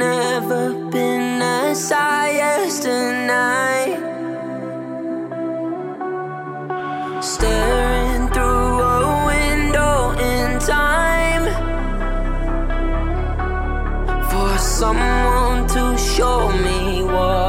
Never 0.00 0.66
been 0.92 1.42
as 1.42 1.90
high 1.90 2.38
as 2.54 2.80
tonight. 2.80 4.15
Staring 7.26 8.28
through 8.28 8.80
a 8.80 9.26
window 9.26 10.12
in 10.12 10.60
time 10.60 11.44
for 14.30 14.56
someone 14.58 15.66
to 15.66 15.98
show 15.98 16.48
me 16.52 17.02
what 17.02 17.45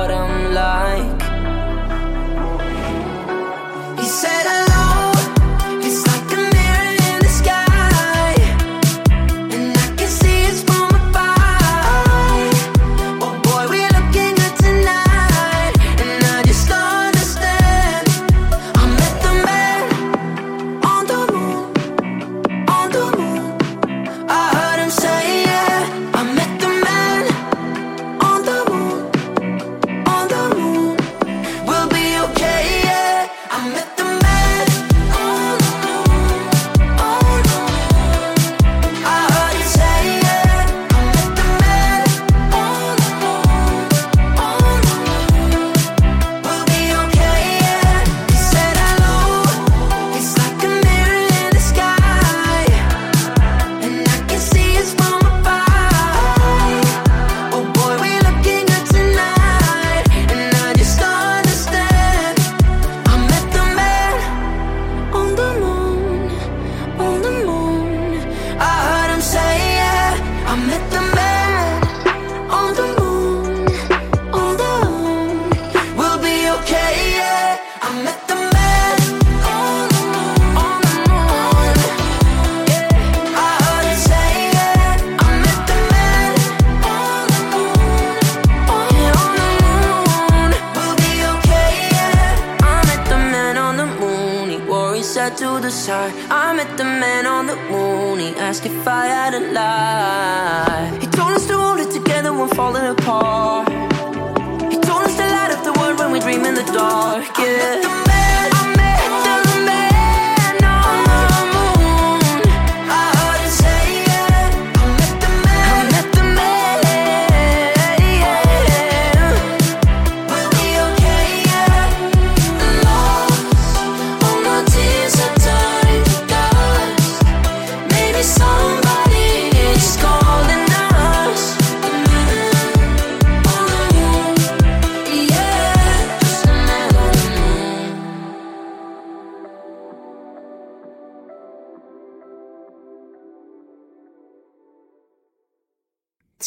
If 98.68 98.86
I 98.86 99.06
had 99.06 99.34
a 99.34 99.40
life 99.54 99.67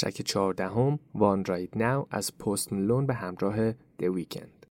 ترک 0.01 0.23
چهاردهم 0.23 0.99
وان 1.15 1.45
رایت 1.45 1.77
ناو 1.77 2.07
از 2.11 2.39
پست 2.39 2.73
ملون 2.73 3.07
به 3.07 3.15
همراه 3.15 3.73
د 3.73 4.03
ویکند 4.03 4.67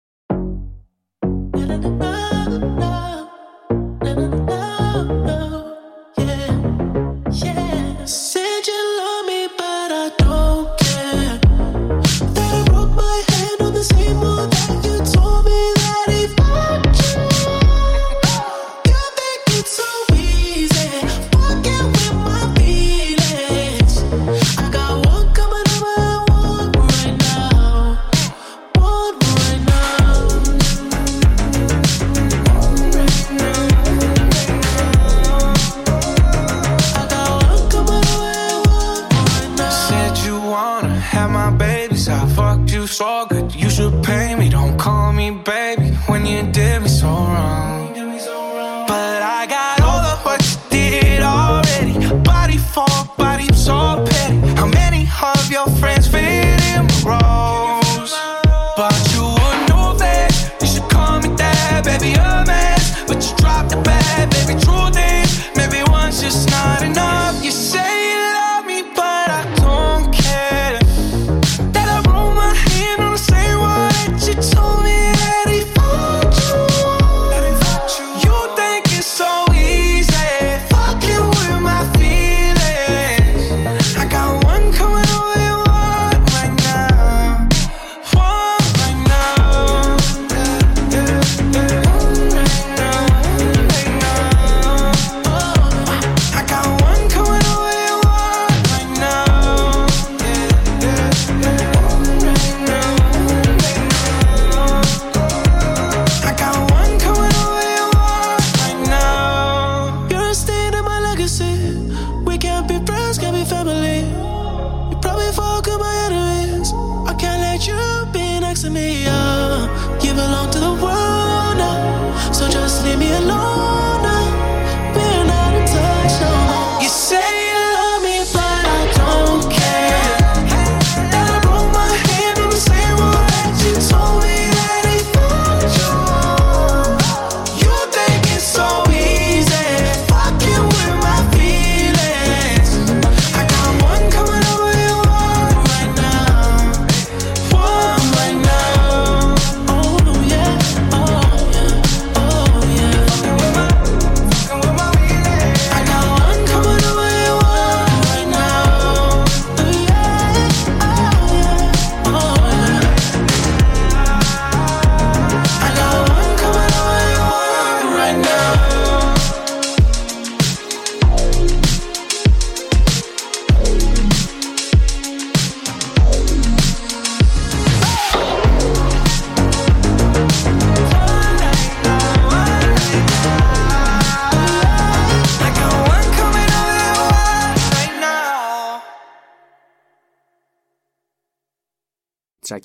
It's 42.96 43.02
all 43.02 43.26
good. 43.26 43.54
You 43.54 43.68
should 43.68 44.02
pay 44.02 44.34
me, 44.36 44.48
don't 44.48 44.78
call 44.78 44.95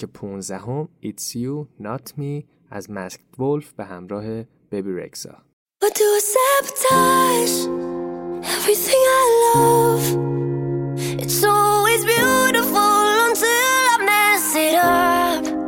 ترک 0.01 0.09
15 0.13 0.57
هم 0.57 0.89
It's 1.03 1.35
You 1.35 1.83
Not 1.83 2.19
Me 2.19 2.43
از 2.71 2.87
Masked 2.87 3.39
Wolf 3.39 3.65
به 3.77 3.85
همراه 3.85 4.43
Bebe 4.43 4.91
Rexha 5.01 5.35
I 5.83 5.89
do 5.99 6.07
I 6.17 6.21
sabotage 6.33 7.55
everything 8.57 9.03
I 9.19 9.25
love 9.45 10.05
It's 11.23 11.43
always 11.43 12.01
beautiful 12.13 13.03
until 13.27 13.73
I 13.93 13.97
mess 14.09 14.47
it 14.67 14.75
up 14.75 15.61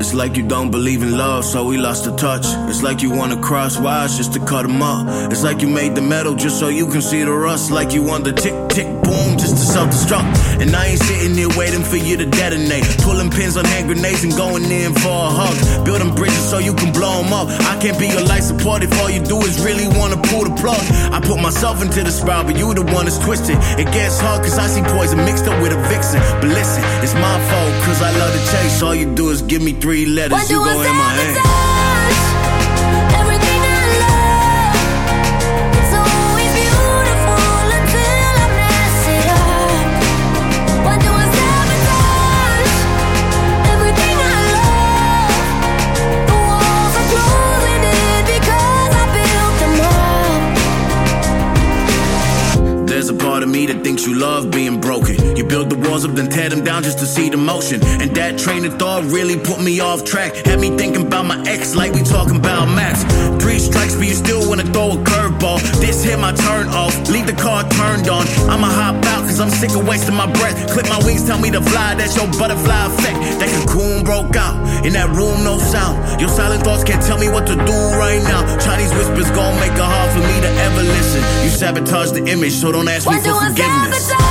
It's 0.00 0.14
like 0.22 0.36
you 0.38 0.46
don't 0.46 0.70
believe 0.70 1.02
in 1.02 1.12
love, 1.24 1.42
so 1.52 1.58
we 1.70 1.76
lost 1.88 2.04
the 2.04 2.14
touch. 2.26 2.46
It's 2.70 2.82
like 2.88 2.98
you 3.04 3.10
wanna 3.18 3.40
cross 3.48 3.74
wires 3.84 4.14
just 4.20 4.32
to 4.34 4.40
cut 4.52 4.62
them 4.68 4.80
up. 4.92 5.04
It's 5.32 5.42
like 5.48 5.58
you 5.62 5.68
made 5.80 5.92
the 5.98 6.04
metal 6.14 6.34
just 6.44 6.56
so 6.60 6.66
you 6.68 6.86
can 6.92 7.02
see 7.10 7.22
the 7.24 7.36
rust. 7.46 7.70
Like 7.78 7.90
you 7.96 8.02
want 8.10 8.22
the 8.28 8.34
tick, 8.44 8.56
tick, 8.68 8.88
boom, 9.06 9.30
to 9.56 9.62
self 9.62 9.88
destruct. 9.90 10.28
And 10.60 10.74
I 10.74 10.86
ain't 10.92 11.00
sitting 11.00 11.34
here 11.34 11.48
waiting 11.56 11.82
for 11.82 11.96
you 11.96 12.16
to 12.16 12.26
detonate. 12.26 12.84
Pulling 13.02 13.30
pins 13.30 13.56
on 13.56 13.64
hand 13.64 13.88
grenades 13.88 14.24
and 14.24 14.34
going 14.36 14.64
in 14.70 14.94
for 14.94 15.08
a 15.08 15.30
hug. 15.32 15.84
Building 15.84 16.14
bridges 16.14 16.44
so 16.48 16.58
you 16.58 16.74
can 16.74 16.92
blow 16.92 17.22
them 17.22 17.32
up. 17.32 17.48
I 17.48 17.78
can't 17.80 17.98
be 17.98 18.08
your 18.08 18.24
life 18.24 18.42
support 18.42 18.82
if 18.82 18.92
all 19.00 19.10
you 19.10 19.22
do 19.24 19.38
is 19.42 19.58
really 19.64 19.88
wanna 19.98 20.16
pull 20.28 20.44
the 20.44 20.54
plug. 20.60 20.80
I 21.12 21.20
put 21.20 21.40
myself 21.40 21.82
into 21.82 22.02
the 22.02 22.10
spiral, 22.12 22.44
but 22.44 22.56
you 22.56 22.72
the 22.74 22.82
one 22.82 23.06
that's 23.06 23.18
twisted. 23.18 23.56
It 23.80 23.88
gets 23.92 24.20
hard 24.20 24.42
cause 24.42 24.58
I 24.58 24.66
see 24.66 24.82
poison 24.94 25.18
mixed 25.24 25.46
up 25.46 25.60
with 25.62 25.72
a 25.72 25.80
vixen. 25.88 26.20
But 26.40 26.50
listen, 26.52 26.82
it's 27.02 27.14
my 27.14 27.36
fault 27.48 27.72
cause 27.84 28.00
I 28.02 28.10
love 28.18 28.32
to 28.32 28.42
chase. 28.52 28.82
All 28.82 28.94
you 28.94 29.14
do 29.14 29.30
is 29.30 29.42
give 29.42 29.62
me 29.62 29.72
three 29.72 30.06
letters, 30.06 30.50
you 30.50 30.58
go 30.58 30.82
in 30.82 30.94
my 30.94 31.12
hand. 31.18 31.95
thinks 53.86 54.04
you 54.04 54.18
love 54.18 54.50
being 54.50 54.80
broken. 54.80 55.14
You 55.36 55.44
build 55.44 55.70
the 55.70 55.78
walls 55.78 56.04
up, 56.04 56.10
then 56.18 56.28
tear 56.28 56.48
them 56.48 56.64
down 56.64 56.82
just 56.82 56.98
to 56.98 57.06
see 57.06 57.30
the 57.30 57.36
motion. 57.36 57.78
And 58.02 58.10
that 58.16 58.36
train 58.36 58.64
of 58.64 58.74
thought 58.80 59.04
really 59.04 59.38
put 59.38 59.62
me 59.62 59.78
off 59.78 60.02
track. 60.04 60.34
Had 60.34 60.58
me 60.58 60.76
thinking 60.76 61.06
about 61.06 61.24
my 61.24 61.38
ex 61.46 61.76
like 61.76 61.92
we 61.92 62.02
talking 62.02 62.34
about 62.34 62.66
max. 62.66 63.04
Three 63.40 63.60
strikes, 63.60 63.94
but 63.94 64.08
you 64.10 64.18
still 64.18 64.42
wanna 64.48 64.66
throw 64.74 64.90
a 64.90 64.98
curveball. 65.10 65.62
This 65.78 66.02
hit 66.02 66.18
my 66.18 66.32
turn 66.34 66.66
off, 66.74 66.94
leave 67.14 67.28
the 67.28 67.38
car 67.38 67.62
turned 67.78 68.08
on. 68.08 68.26
I'ma 68.50 68.66
hop 68.66 69.06
out 69.06 69.22
cause 69.22 69.38
I'm 69.38 69.50
sick 69.50 69.70
of 69.78 69.86
wasting 69.86 70.16
my 70.16 70.26
breath. 70.32 70.56
Clip 70.74 70.88
my 70.88 70.98
wings, 71.06 71.22
tell 71.22 71.38
me 71.38 71.52
to 71.52 71.62
fly, 71.62 71.94
that's 71.94 72.16
your 72.16 72.26
butterfly 72.42 72.86
effect. 72.90 73.38
That 73.38 73.50
cocoon 73.54 74.02
broke 74.02 74.34
out, 74.34 74.56
in 74.84 74.94
that 74.98 75.14
room 75.14 75.44
no 75.44 75.58
sound. 75.58 75.94
Your 76.20 76.30
silent 76.30 76.64
thoughts 76.64 76.82
can't 76.82 77.04
tell 77.06 77.18
me 77.18 77.28
what 77.28 77.46
to 77.46 77.54
do 77.54 77.78
right 78.02 78.22
now. 78.26 78.42
Chinese 78.58 78.90
whispers 78.98 79.30
gon' 79.30 79.54
make 79.62 79.78
it 79.78 79.88
hard 79.94 80.10
for 80.10 80.22
me 80.26 80.36
to 80.42 80.50
ever 80.66 80.82
listen 80.82 81.35
sabotage 81.56 82.12
the 82.12 82.24
image, 82.30 82.52
so 82.52 82.70
don't 82.70 82.88
ask 82.88 83.08
me 83.08 83.16
for 83.18 83.24
do 83.24 83.40
forgiveness. 83.40 84.25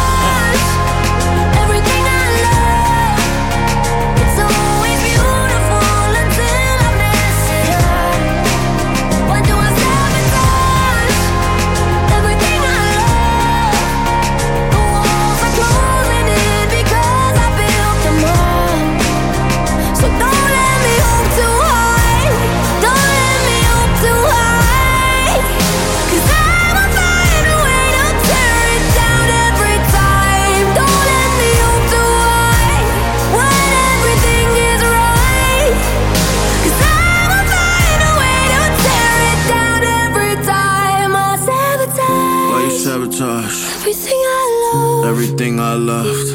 I 45.75 45.77
loved. 45.77 46.34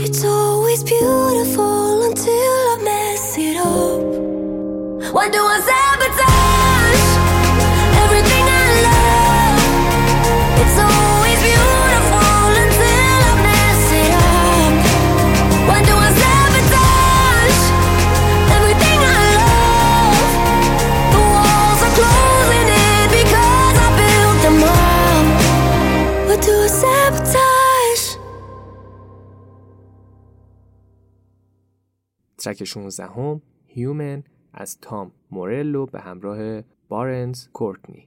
ترک 32.41 32.65
16 32.65 33.07
هم 33.07 33.43
هیومن 33.67 34.25
از 34.53 34.79
تام 34.81 35.13
مورلو 35.31 35.87
به 35.87 36.01
همراه 36.01 36.63
بارنز 36.89 37.49
کورتنی. 37.49 38.07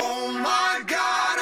Oh 0.00 0.30
my 0.46 0.82
God, 0.86 1.38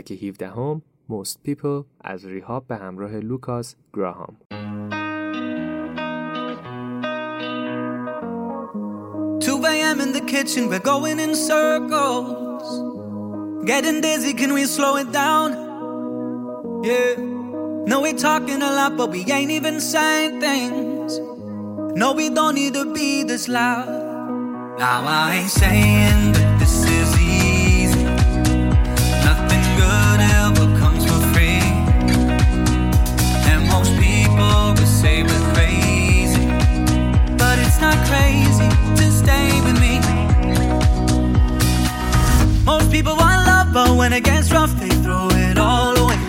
کوچک 0.00 0.22
17 0.22 0.48
هم 0.48 0.82
Most 1.10 1.48
People 1.48 1.84
از 2.00 2.24
ریهاب 2.24 2.66
به 2.66 2.76
همراه 2.76 3.20
لوکاس 3.20 3.74
گراهام 3.94 4.36
a.m. 9.76 10.00
in 10.00 10.12
the 10.18 10.24
kitchen, 10.34 10.62
we're 10.70 10.86
going 10.94 11.18
in 11.26 11.32
circles. 11.50 12.66
Getting 13.70 14.00
dizzy, 14.00 14.32
can 14.40 14.50
we 14.58 14.64
slow 14.76 14.94
it 15.02 15.10
down? 15.22 15.48
Yeah. 16.88 17.14
No, 17.90 17.96
we're 18.04 18.22
talking 18.28 18.60
a 18.68 18.72
lot, 18.78 18.92
but 18.96 19.08
we 19.14 19.20
ain't 19.36 19.52
even 19.58 19.76
saying 19.92 20.32
things. 20.46 21.10
No, 22.00 22.08
we 22.20 22.26
don't 22.38 22.54
need 22.60 22.74
to 22.80 22.84
be 22.98 23.10
this 23.30 23.44
loud. 23.58 23.88
Now 24.82 25.00
I 25.22 25.26
ain't 25.38 25.54
saying 25.62 26.19
crazy 38.10 38.68
to 38.98 39.06
stay 39.22 39.48
with 39.66 39.78
me. 39.84 39.94
Most 42.64 42.90
people 42.90 43.14
want 43.22 43.40
love, 43.50 43.68
but 43.72 43.90
when 43.96 44.12
it 44.12 44.24
gets 44.24 44.50
rough, 44.50 44.72
they 44.80 44.92
throw 45.04 45.28
it 45.46 45.56
all 45.58 45.96
away. 45.96 46.20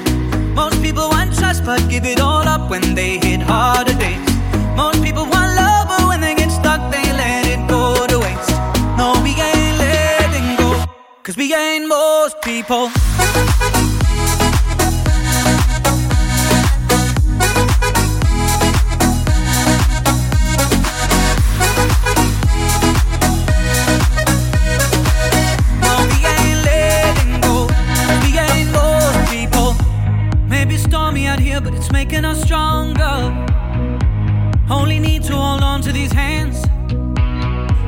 Most 0.61 0.77
people 0.85 1.09
want 1.09 1.33
trust, 1.39 1.65
but 1.65 1.79
give 1.89 2.05
it 2.05 2.19
all 2.19 2.47
up 2.47 2.69
when 2.69 2.93
they 2.93 3.17
hit 3.17 3.41
harder 3.41 3.95
days. 4.05 4.29
Most 4.75 5.01
people 5.03 5.25
want 5.33 5.49
love, 5.61 5.85
but 5.91 6.03
when 6.09 6.21
they 6.21 6.35
get 6.35 6.51
stuck, 6.51 6.81
they 6.93 7.07
let 7.23 7.43
it 7.53 7.61
go 7.67 7.81
to 8.11 8.17
waste. 8.25 8.51
No, 8.99 9.07
we 9.25 9.31
ain't 9.49 9.77
letting 9.85 10.49
go, 10.61 10.69
cause 11.23 11.35
we 11.35 11.47
ain't 11.53 11.87
most 11.87 12.35
people. 12.41 12.91
Stormy 31.11 31.27
out 31.27 31.39
here, 31.39 31.59
but 31.59 31.73
it's 31.73 31.91
making 31.91 32.23
us 32.23 32.41
stronger. 32.41 33.03
Only 34.69 34.97
need 34.97 35.23
to 35.23 35.35
hold 35.35 35.61
on 35.61 35.81
to 35.81 35.91
these 35.91 36.13
hands. 36.13 36.63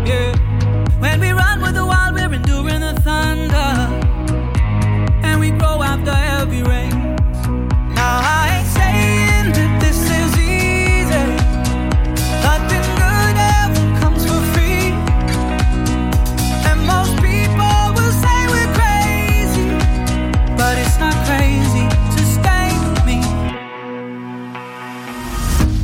Yeah. 0.05 0.35
When 0.99 1.21
we 1.21 1.31
run 1.31 1.52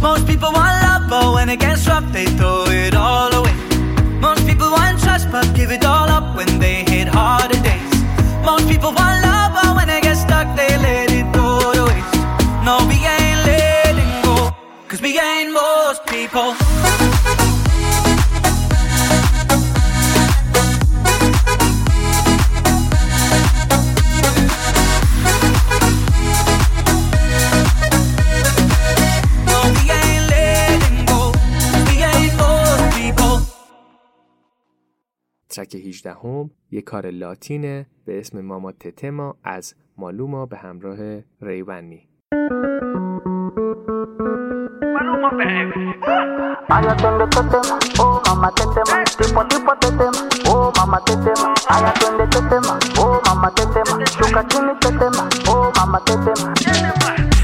Most 0.02 0.26
people 0.28 0.52
want 0.54 0.76
love, 0.84 1.10
but 1.10 1.34
when 1.34 1.50
it 1.50 1.60
gets 1.60 1.86
rough, 1.86 2.10
they 2.14 2.26
throw 2.26 2.64
it 2.68 2.95
all 2.95 3.34
away. 3.34 3.54
Most 4.22 4.47
people 4.47 4.72
want 4.72 4.97
trust, 5.02 5.30
but 5.30 5.54
give 5.54 5.72
it 5.72 5.84
all 5.84 6.08
up 6.08 6.38
when 6.38 6.60
they 6.60 6.86
hit 6.88 7.08
harder 7.10 7.62
days. 7.62 7.93
Most 8.45 8.68
people 8.70 8.93
want 8.93 9.18
love, 9.28 9.52
but 9.54 9.76
when 9.76 9.88
they 9.88 10.00
get 10.00 10.16
stuck, 10.16 10.47
they 10.56 10.70
let 10.78 11.12
it 11.12 11.28
go 11.34 11.74
to 11.74 11.84
waste. 11.91 12.16
No, 12.64 12.78
we 12.88 12.95
ain't 12.95 13.41
letting 13.45 14.24
go, 14.24 14.56
cause 14.88 15.02
we 15.02 15.20
ain't 15.20 15.52
most 15.52 16.06
people. 16.06 17.19
کوچک 35.60 35.76
18 35.76 36.14
هم 36.14 36.51
یه 36.72 36.82
کار 36.82 37.10
لاتینه 37.10 37.86
به 38.05 38.20
اسم 38.20 38.41
ماما 38.41 38.72
تتما 38.72 39.38
از 39.43 39.76
مالوما 39.97 40.45
به 40.45 40.57
همراه 40.57 41.22
ریونی 41.41 42.10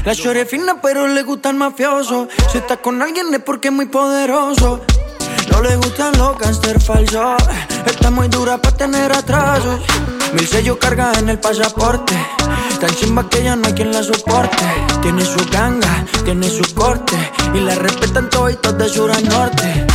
La 0.04 0.14
chore 0.14 0.44
fina 0.46 0.72
pero 0.80 1.08
le 1.08 1.22
gustan 1.24 1.58
mafioso. 1.58 2.28
Si 2.50 2.58
está 2.58 2.76
con 2.76 3.02
alguien 3.02 3.34
es 3.34 3.40
porque 3.40 3.68
es 3.68 3.74
muy 3.74 3.86
poderoso. 3.86 4.68
No 5.50 5.62
le 5.62 5.76
gustan 5.76 6.16
los 6.18 6.38
gangster 6.38 6.80
falsos. 6.80 7.42
Está 7.86 8.10
muy 8.10 8.28
dura 8.28 8.58
para 8.58 8.76
tener 8.76 9.12
atrasos. 9.12 9.80
Mil 10.32 10.46
sellos 10.46 10.76
carga 10.78 11.12
en 11.18 11.28
el 11.28 11.38
pasaporte. 11.38 12.14
Tan 12.80 12.90
chimba 12.96 13.28
que 13.28 13.42
ya 13.42 13.56
no 13.56 13.66
hay 13.66 13.74
quien 13.74 13.92
la 13.92 14.02
soporte. 14.02 14.64
Tiene 15.02 15.24
su 15.24 15.44
ganga, 15.50 16.04
tiene 16.24 16.48
su 16.48 16.74
corte. 16.74 17.16
Y 17.54 17.60
la 17.60 17.74
respetan 17.74 18.28
todos 18.28 18.78
de 18.78 18.88
sur 18.88 19.10
a 19.10 19.20
norte. 19.20 19.86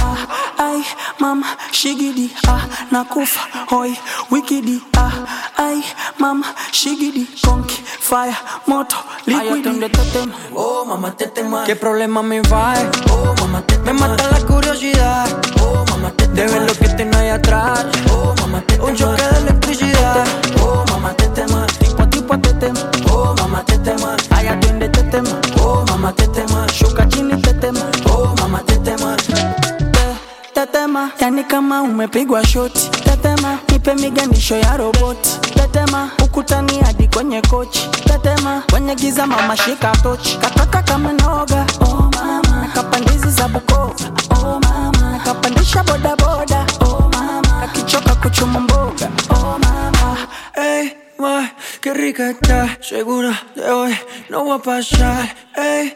Ay, 0.62 0.84
mama, 1.20 1.58
shigidi, 1.72 2.30
ah, 2.48 2.62
nakufa, 2.92 3.40
hoy, 3.72 3.98
wikidi, 4.30 4.80
ah, 4.96 5.12
ay, 5.58 5.82
mama, 6.20 6.46
shigidi, 6.72 7.26
conky, 7.44 7.82
fire, 8.00 8.36
moto, 8.68 8.96
liquidi. 9.26 9.60
atiende 9.60 9.90
tetema, 9.90 10.34
oh 10.56 10.86
mamá 10.86 11.12
tetema. 11.18 11.64
¿Qué 11.66 11.76
problema 11.76 12.22
me 12.22 12.42
va? 12.42 12.74
Oh 13.10 13.34
mamá 13.42 13.62
tetema. 13.66 13.86
Me 13.86 14.00
mata 14.00 14.28
la 14.32 14.40
curiosidad, 14.46 15.28
oh 15.64 15.84
mamá 15.90 16.12
tetema. 16.12 16.36
De 16.36 16.46
ver 16.48 16.62
lo 16.68 16.74
que 16.74 16.90
tiene 16.90 17.18
ahí 17.18 17.30
atrás, 17.30 17.86
oh 18.14 18.36
mamá 18.42 18.62
tetema. 18.62 18.86
Un 18.86 18.96
choque 18.96 19.24
de 19.24 19.38
electricidad, 19.40 20.28
oh 20.64 20.86
mamá 20.92 21.14
tetema. 21.16 21.66
Tipo 21.80 22.06
tipo 22.08 22.38
tetema, 22.38 22.80
Oh 23.12 23.34
mamá 23.40 23.64
tetema, 23.66 24.16
ay, 24.30 24.48
atiende 24.48 24.90
tetema, 24.90 25.42
oh 25.64 25.84
mamá 25.88 26.14
tetema. 26.14 26.68
chuca 26.68 27.08
chini 27.10 27.34
yani 31.20 31.44
kama 31.44 31.82
umepigwa 31.82 32.46
shoti. 32.48 32.90
Tetema, 32.90 33.58
nipe 33.72 33.96
miganisho 33.96 34.56
ya 34.58 34.78
roboti. 34.78 35.30
Tetema, 35.54 36.12
ukutani 36.24 36.80
hadi 36.80 37.08
kwenye 37.08 37.42
kochi. 37.42 37.90
Tetema, 37.90 38.64
kwenye 38.72 38.96
giza 38.96 39.28
mama 39.28 39.58
shika 39.58 39.92
tochi. 40.04 40.38
Kataka 40.38 40.82
kama 40.84 41.12
oh 41.82 42.10
mama, 42.16 42.68
kapandizi 42.74 43.30
za 43.30 43.48
Bukoba, 43.48 43.94
oh 44.36 44.60
mama, 44.60 45.20
kapandisha 45.26 45.84
boda 45.84 46.16
boda, 46.16 46.66
oh 46.82 47.10
mama, 47.14 47.42
kakichoka 47.62 48.16
kuchuma 48.16 48.60
mboga, 48.60 49.10
oh 49.30 49.60
mama. 49.60 50.18
Hey, 50.56 50.92
qué 51.82 51.94
rica 51.94 52.30
está. 52.30 52.78
Segura 52.82 53.34
de 53.56 53.70
hoy 53.70 53.94
no 54.30 54.46
va 54.46 54.56
a 54.56 54.60
pasar. 54.60 55.36
Ey, 55.56 55.94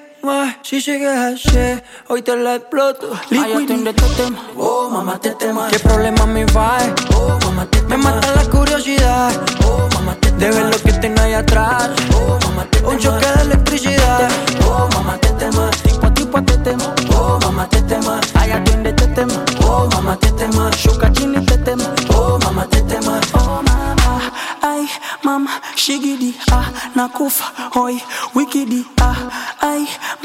si 0.63 0.81
llegas 0.81 1.17
a 1.17 1.37
ser, 1.37 1.83
hoy 2.07 2.21
te 2.23 2.35
la 2.35 2.55
exploto. 2.55 3.11
Ay, 3.29 3.53
este 3.53 4.33
oh 4.57 4.89
mamá 4.89 5.19
te 5.19 5.31
tema. 5.35 5.67
¿Qué 5.69 5.77
problema 5.79 6.25
me 6.25 6.45
va? 6.45 6.77
Oh 7.15 7.37
mamá 7.43 7.65
te 7.67 7.79
tema. 7.81 7.89
Me 7.89 8.03
mata 8.03 8.31
la 8.35 8.43
curiosidad, 8.49 9.31
oh 9.65 9.87
mamá 9.93 10.15
te 10.15 10.31
tema. 10.31 10.39
De 10.39 10.49
ver 10.49 10.65
lo 10.65 10.77
que 10.81 10.93
tengo 10.93 11.21
ahí 11.21 11.33
atrás, 11.33 11.91
oh 12.15 12.39
mamá 12.43 12.65
te 12.71 12.79
tema. 12.79 12.89
Un 12.89 12.97
choque 12.97 13.25
de 13.25 13.41
electricidad, 13.43 14.29
oh 14.67 14.89
mamá 14.93 15.17
te 15.19 15.29
tema. 15.33 15.69
Tipo 15.83 16.07
a 16.07 16.13
tipo 16.13 16.43
te 16.43 16.57
tema, 16.57 16.95
oh 17.15 17.39
mamá 17.41 17.69
te 17.69 17.81
tema. 17.83 18.19
Ay, 18.33 18.49
yo 18.49 18.55
estoy 18.55 18.93
de 18.93 18.93
tema, 18.93 19.45
oh 19.67 19.87
mamá 19.91 20.17
te 20.17 20.31
tema. 20.31 20.71
Shuka 20.71 21.11
chini 21.13 21.45
te 21.45 21.57
tema, 21.59 21.85
oh 22.15 22.39
mamá 22.43 22.65
te 22.67 22.81
tema. 22.81 23.19
Oh 23.33 23.61
mamá, 23.61 24.31
ay 24.61 24.89
mamá, 25.21 25.61
shigidi 25.75 26.35
ah, 26.51 26.65
nakufa 26.95 27.45
hoi, 27.75 28.01
wikidi 28.33 28.85
ah 29.01 29.24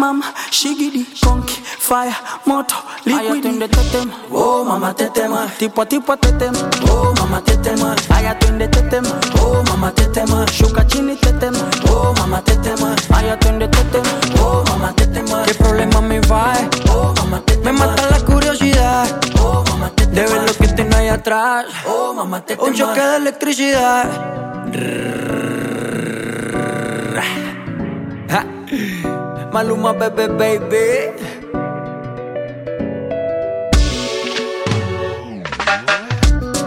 mama 0.00 0.24
shigidi 0.50 1.02
konki 1.24 1.56
fire 1.86 2.14
moto 2.46 2.74
liquidi. 3.06 3.58
tetema 3.68 4.14
oh 4.32 4.64
mama 4.64 4.94
tetema 4.94 5.40
tipwa 5.58 5.86
tipwa 5.86 6.16
tetema 6.16 6.58
oh 6.92 7.14
mama 7.18 7.40
tetema 7.42 7.96
haya 8.08 8.34
twende 8.34 8.68
tetema 8.68 9.08
oh 9.42 9.62
mama 9.68 9.90
tetema 9.92 10.46
shuka 10.56 10.84
chini 10.84 11.16
tetema 11.16 11.58
oh 11.92 12.14
mama 12.18 12.40
tetema 12.42 12.96
haya 13.14 13.36
twende 13.36 13.68
tetema 13.68 14.12
oh 14.42 14.64
mama 14.68 14.92
tetema 14.92 15.44
qué 15.46 15.54
problema 15.54 16.00
me 16.00 16.18
va 16.20 16.56
oh 16.94 17.14
mama 17.18 17.40
tetema 17.40 17.72
me 17.72 17.78
mata 17.78 18.04
la 18.10 18.20
curiosidad 18.20 19.08
oh 19.44 19.64
mama 19.70 19.90
tetema 19.96 20.14
de 20.14 20.22
ver 20.26 20.42
lo 20.48 20.54
que 20.54 20.68
tiene 20.76 20.96
ahí 20.96 21.08
atrás. 21.08 21.66
Oh 21.86 22.12
mama 22.14 22.40
tetema 22.40 22.68
un 22.68 22.74
choque 22.74 23.00
de 23.00 23.16
electricidad. 23.16 24.04
Ha. 28.28 28.44
Maluma, 29.52 29.92
bebé, 29.92 30.28
baby. 30.28 31.10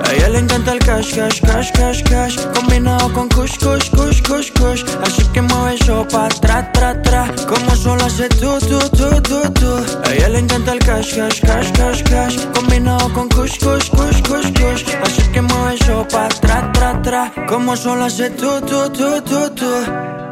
A 0.04 0.14
ella 0.14 0.28
le 0.28 0.40
encanta 0.40 0.74
el 0.74 0.80
cash, 0.80 1.16
cash, 1.16 1.40
cash, 1.40 1.72
cash, 1.72 2.04
cash. 2.04 2.36
Combinado 2.54 3.14
con 3.14 3.30
kush, 3.30 3.58
kush, 3.58 3.90
kush, 3.92 4.22
kush, 4.24 4.52
kush. 4.52 4.84
Así 5.02 5.24
que 5.32 5.42
mueve 5.42 5.76
eso 5.76 6.06
pa' 6.12 6.28
tra, 6.28 6.70
tra, 6.74 7.02
tra. 7.02 7.32
Como 7.48 7.74
solo 7.74 8.04
hace 8.04 8.28
tú, 8.28 8.60
tú, 8.60 8.80
tú, 8.90 9.22
tú, 9.22 9.54
tú 9.54 9.76
A 10.06 10.14
ella 10.14 10.28
le 10.28 10.40
encanta 10.40 10.74
el 10.74 10.80
cash, 10.80 11.16
cash, 11.16 11.40
cash, 11.40 11.72
cash, 11.72 12.04
cash. 12.04 12.36
Combinado 12.54 13.14
con 13.14 13.30
kush, 13.30 13.60
kush, 13.60 13.90
kush, 13.92 14.22
kush, 14.24 14.52
kush. 14.60 14.84
Así 15.04 15.22
que 15.32 15.42
mueve 15.42 15.76
eso 15.76 16.06
pa' 16.12 16.28
tra, 16.28 16.70
tra, 16.74 17.02
tra. 17.02 17.32
Como 17.48 17.78
solo 17.78 18.04
hace 18.04 18.30
tú, 18.32 18.60
tú, 18.60 18.90
tú, 18.90 19.22
tú, 19.22 19.50
tú 19.52 20.23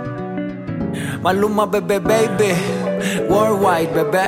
Maluma, 1.23 1.65
bebé, 1.67 1.99
baby. 1.99 2.51
Worldwide, 3.29 3.91
bebé. 3.93 4.25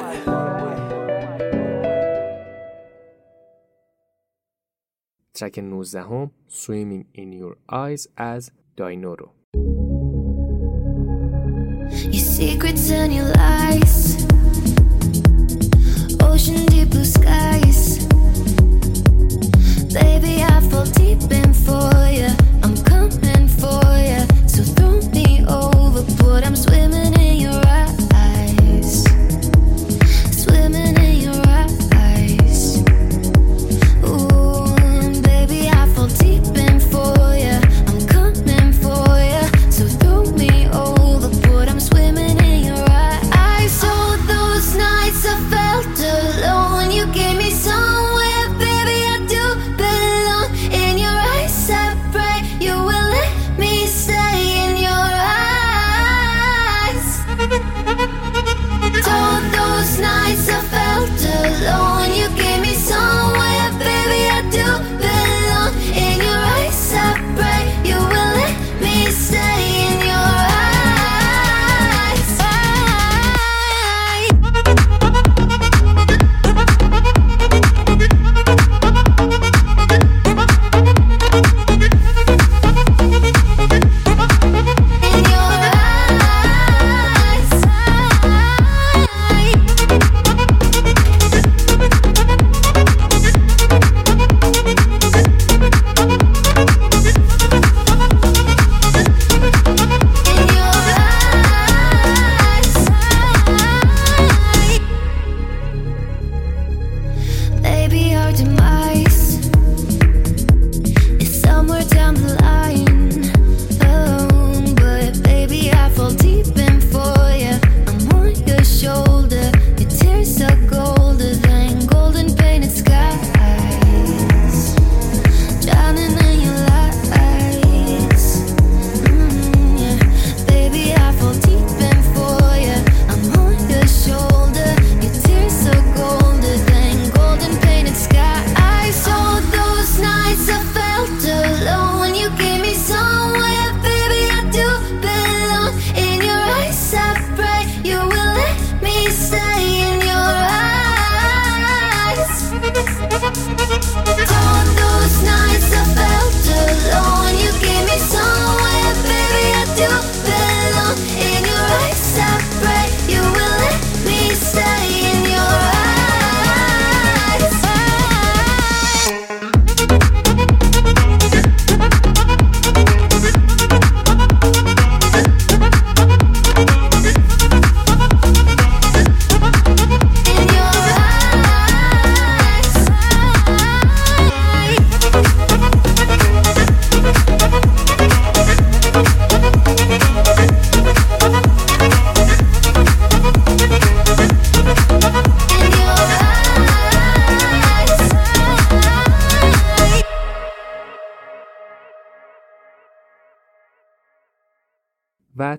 ترک 5.34 5.60
19 5.60 5.96
هم 5.96 6.32
Swimming 6.50 7.06
in 7.16 7.34
Your 7.34 7.56
Eyes 7.72 8.08
از 8.18 8.52
داینورو 8.78 9.32
Your 12.12 12.26
secrets 12.38 12.90
and 12.92 13.12
your 13.18 13.30
lies 13.40 13.96
Ocean 16.30 16.66
deep 16.72 16.90
blue 16.92 17.10
skies 17.18 17.82
Baby 19.98 20.36
I 20.54 20.60
fall 20.70 20.88
deep 21.00 21.24
in 21.40 21.54
for 21.66 21.94
you 22.20 22.43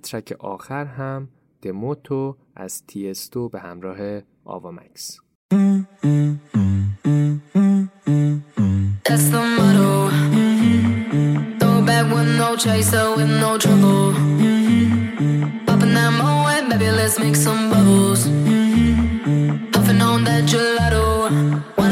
ترک 0.04 0.36
آخر 0.38 0.84
هم 0.84 1.28
دموتو 1.62 2.36
از 2.56 2.86
تیستو 2.86 3.48
به 3.48 3.60
همراه 3.60 4.20
آوا 4.44 4.70
مکس 4.70 5.20
baby, 16.78 16.90
let's 16.90 17.18
make 17.18 17.36
some 17.36 17.70
bubbles. 17.70 18.24
Puffing 19.72 20.00
on 20.00 20.24
that 20.24 20.44
gelato. 20.50 21.83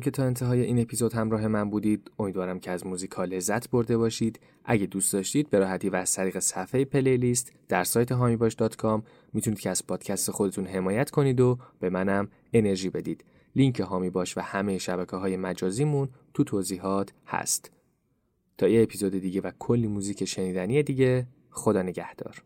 ممنون 0.00 0.12
که 0.12 0.16
تا 0.16 0.24
انتهای 0.24 0.60
این 0.60 0.78
اپیزود 0.78 1.12
همراه 1.12 1.48
من 1.48 1.70
بودید. 1.70 2.10
امیدوارم 2.18 2.60
که 2.60 2.70
از 2.70 2.86
موزیکا 2.86 3.24
لذت 3.24 3.70
برده 3.70 3.96
باشید. 3.96 4.40
اگه 4.64 4.86
دوست 4.86 5.12
داشتید 5.12 5.50
به 5.50 5.58
راحتی 5.58 5.88
و 5.88 5.96
از 5.96 6.14
طریق 6.14 6.38
صفحه 6.38 6.84
پلیلیست 6.84 7.52
در 7.68 7.84
سایت 7.84 8.12
هامیباش.com 8.12 9.02
می‌تونید 9.32 9.60
که 9.60 9.70
از 9.70 9.86
پادکست 9.86 10.30
خودتون 10.30 10.66
حمایت 10.66 11.10
کنید 11.10 11.40
و 11.40 11.58
به 11.80 11.90
منم 11.90 12.28
انرژی 12.52 12.90
بدید. 12.90 13.24
لینک 13.56 13.80
هامی 13.80 14.10
باش 14.10 14.38
و 14.38 14.40
همه 14.40 14.78
شبکه 14.78 15.16
های 15.16 15.36
مجازیمون 15.36 16.08
تو 16.34 16.44
توضیحات 16.44 17.12
هست. 17.26 17.70
تا 18.58 18.68
یه 18.68 18.82
اپیزود 18.82 19.12
دیگه 19.12 19.40
و 19.40 19.50
کلی 19.58 19.86
موزیک 19.86 20.24
شنیدنی 20.24 20.82
دیگه 20.82 21.26
خدا 21.50 21.82
نگهدار. 21.82 22.42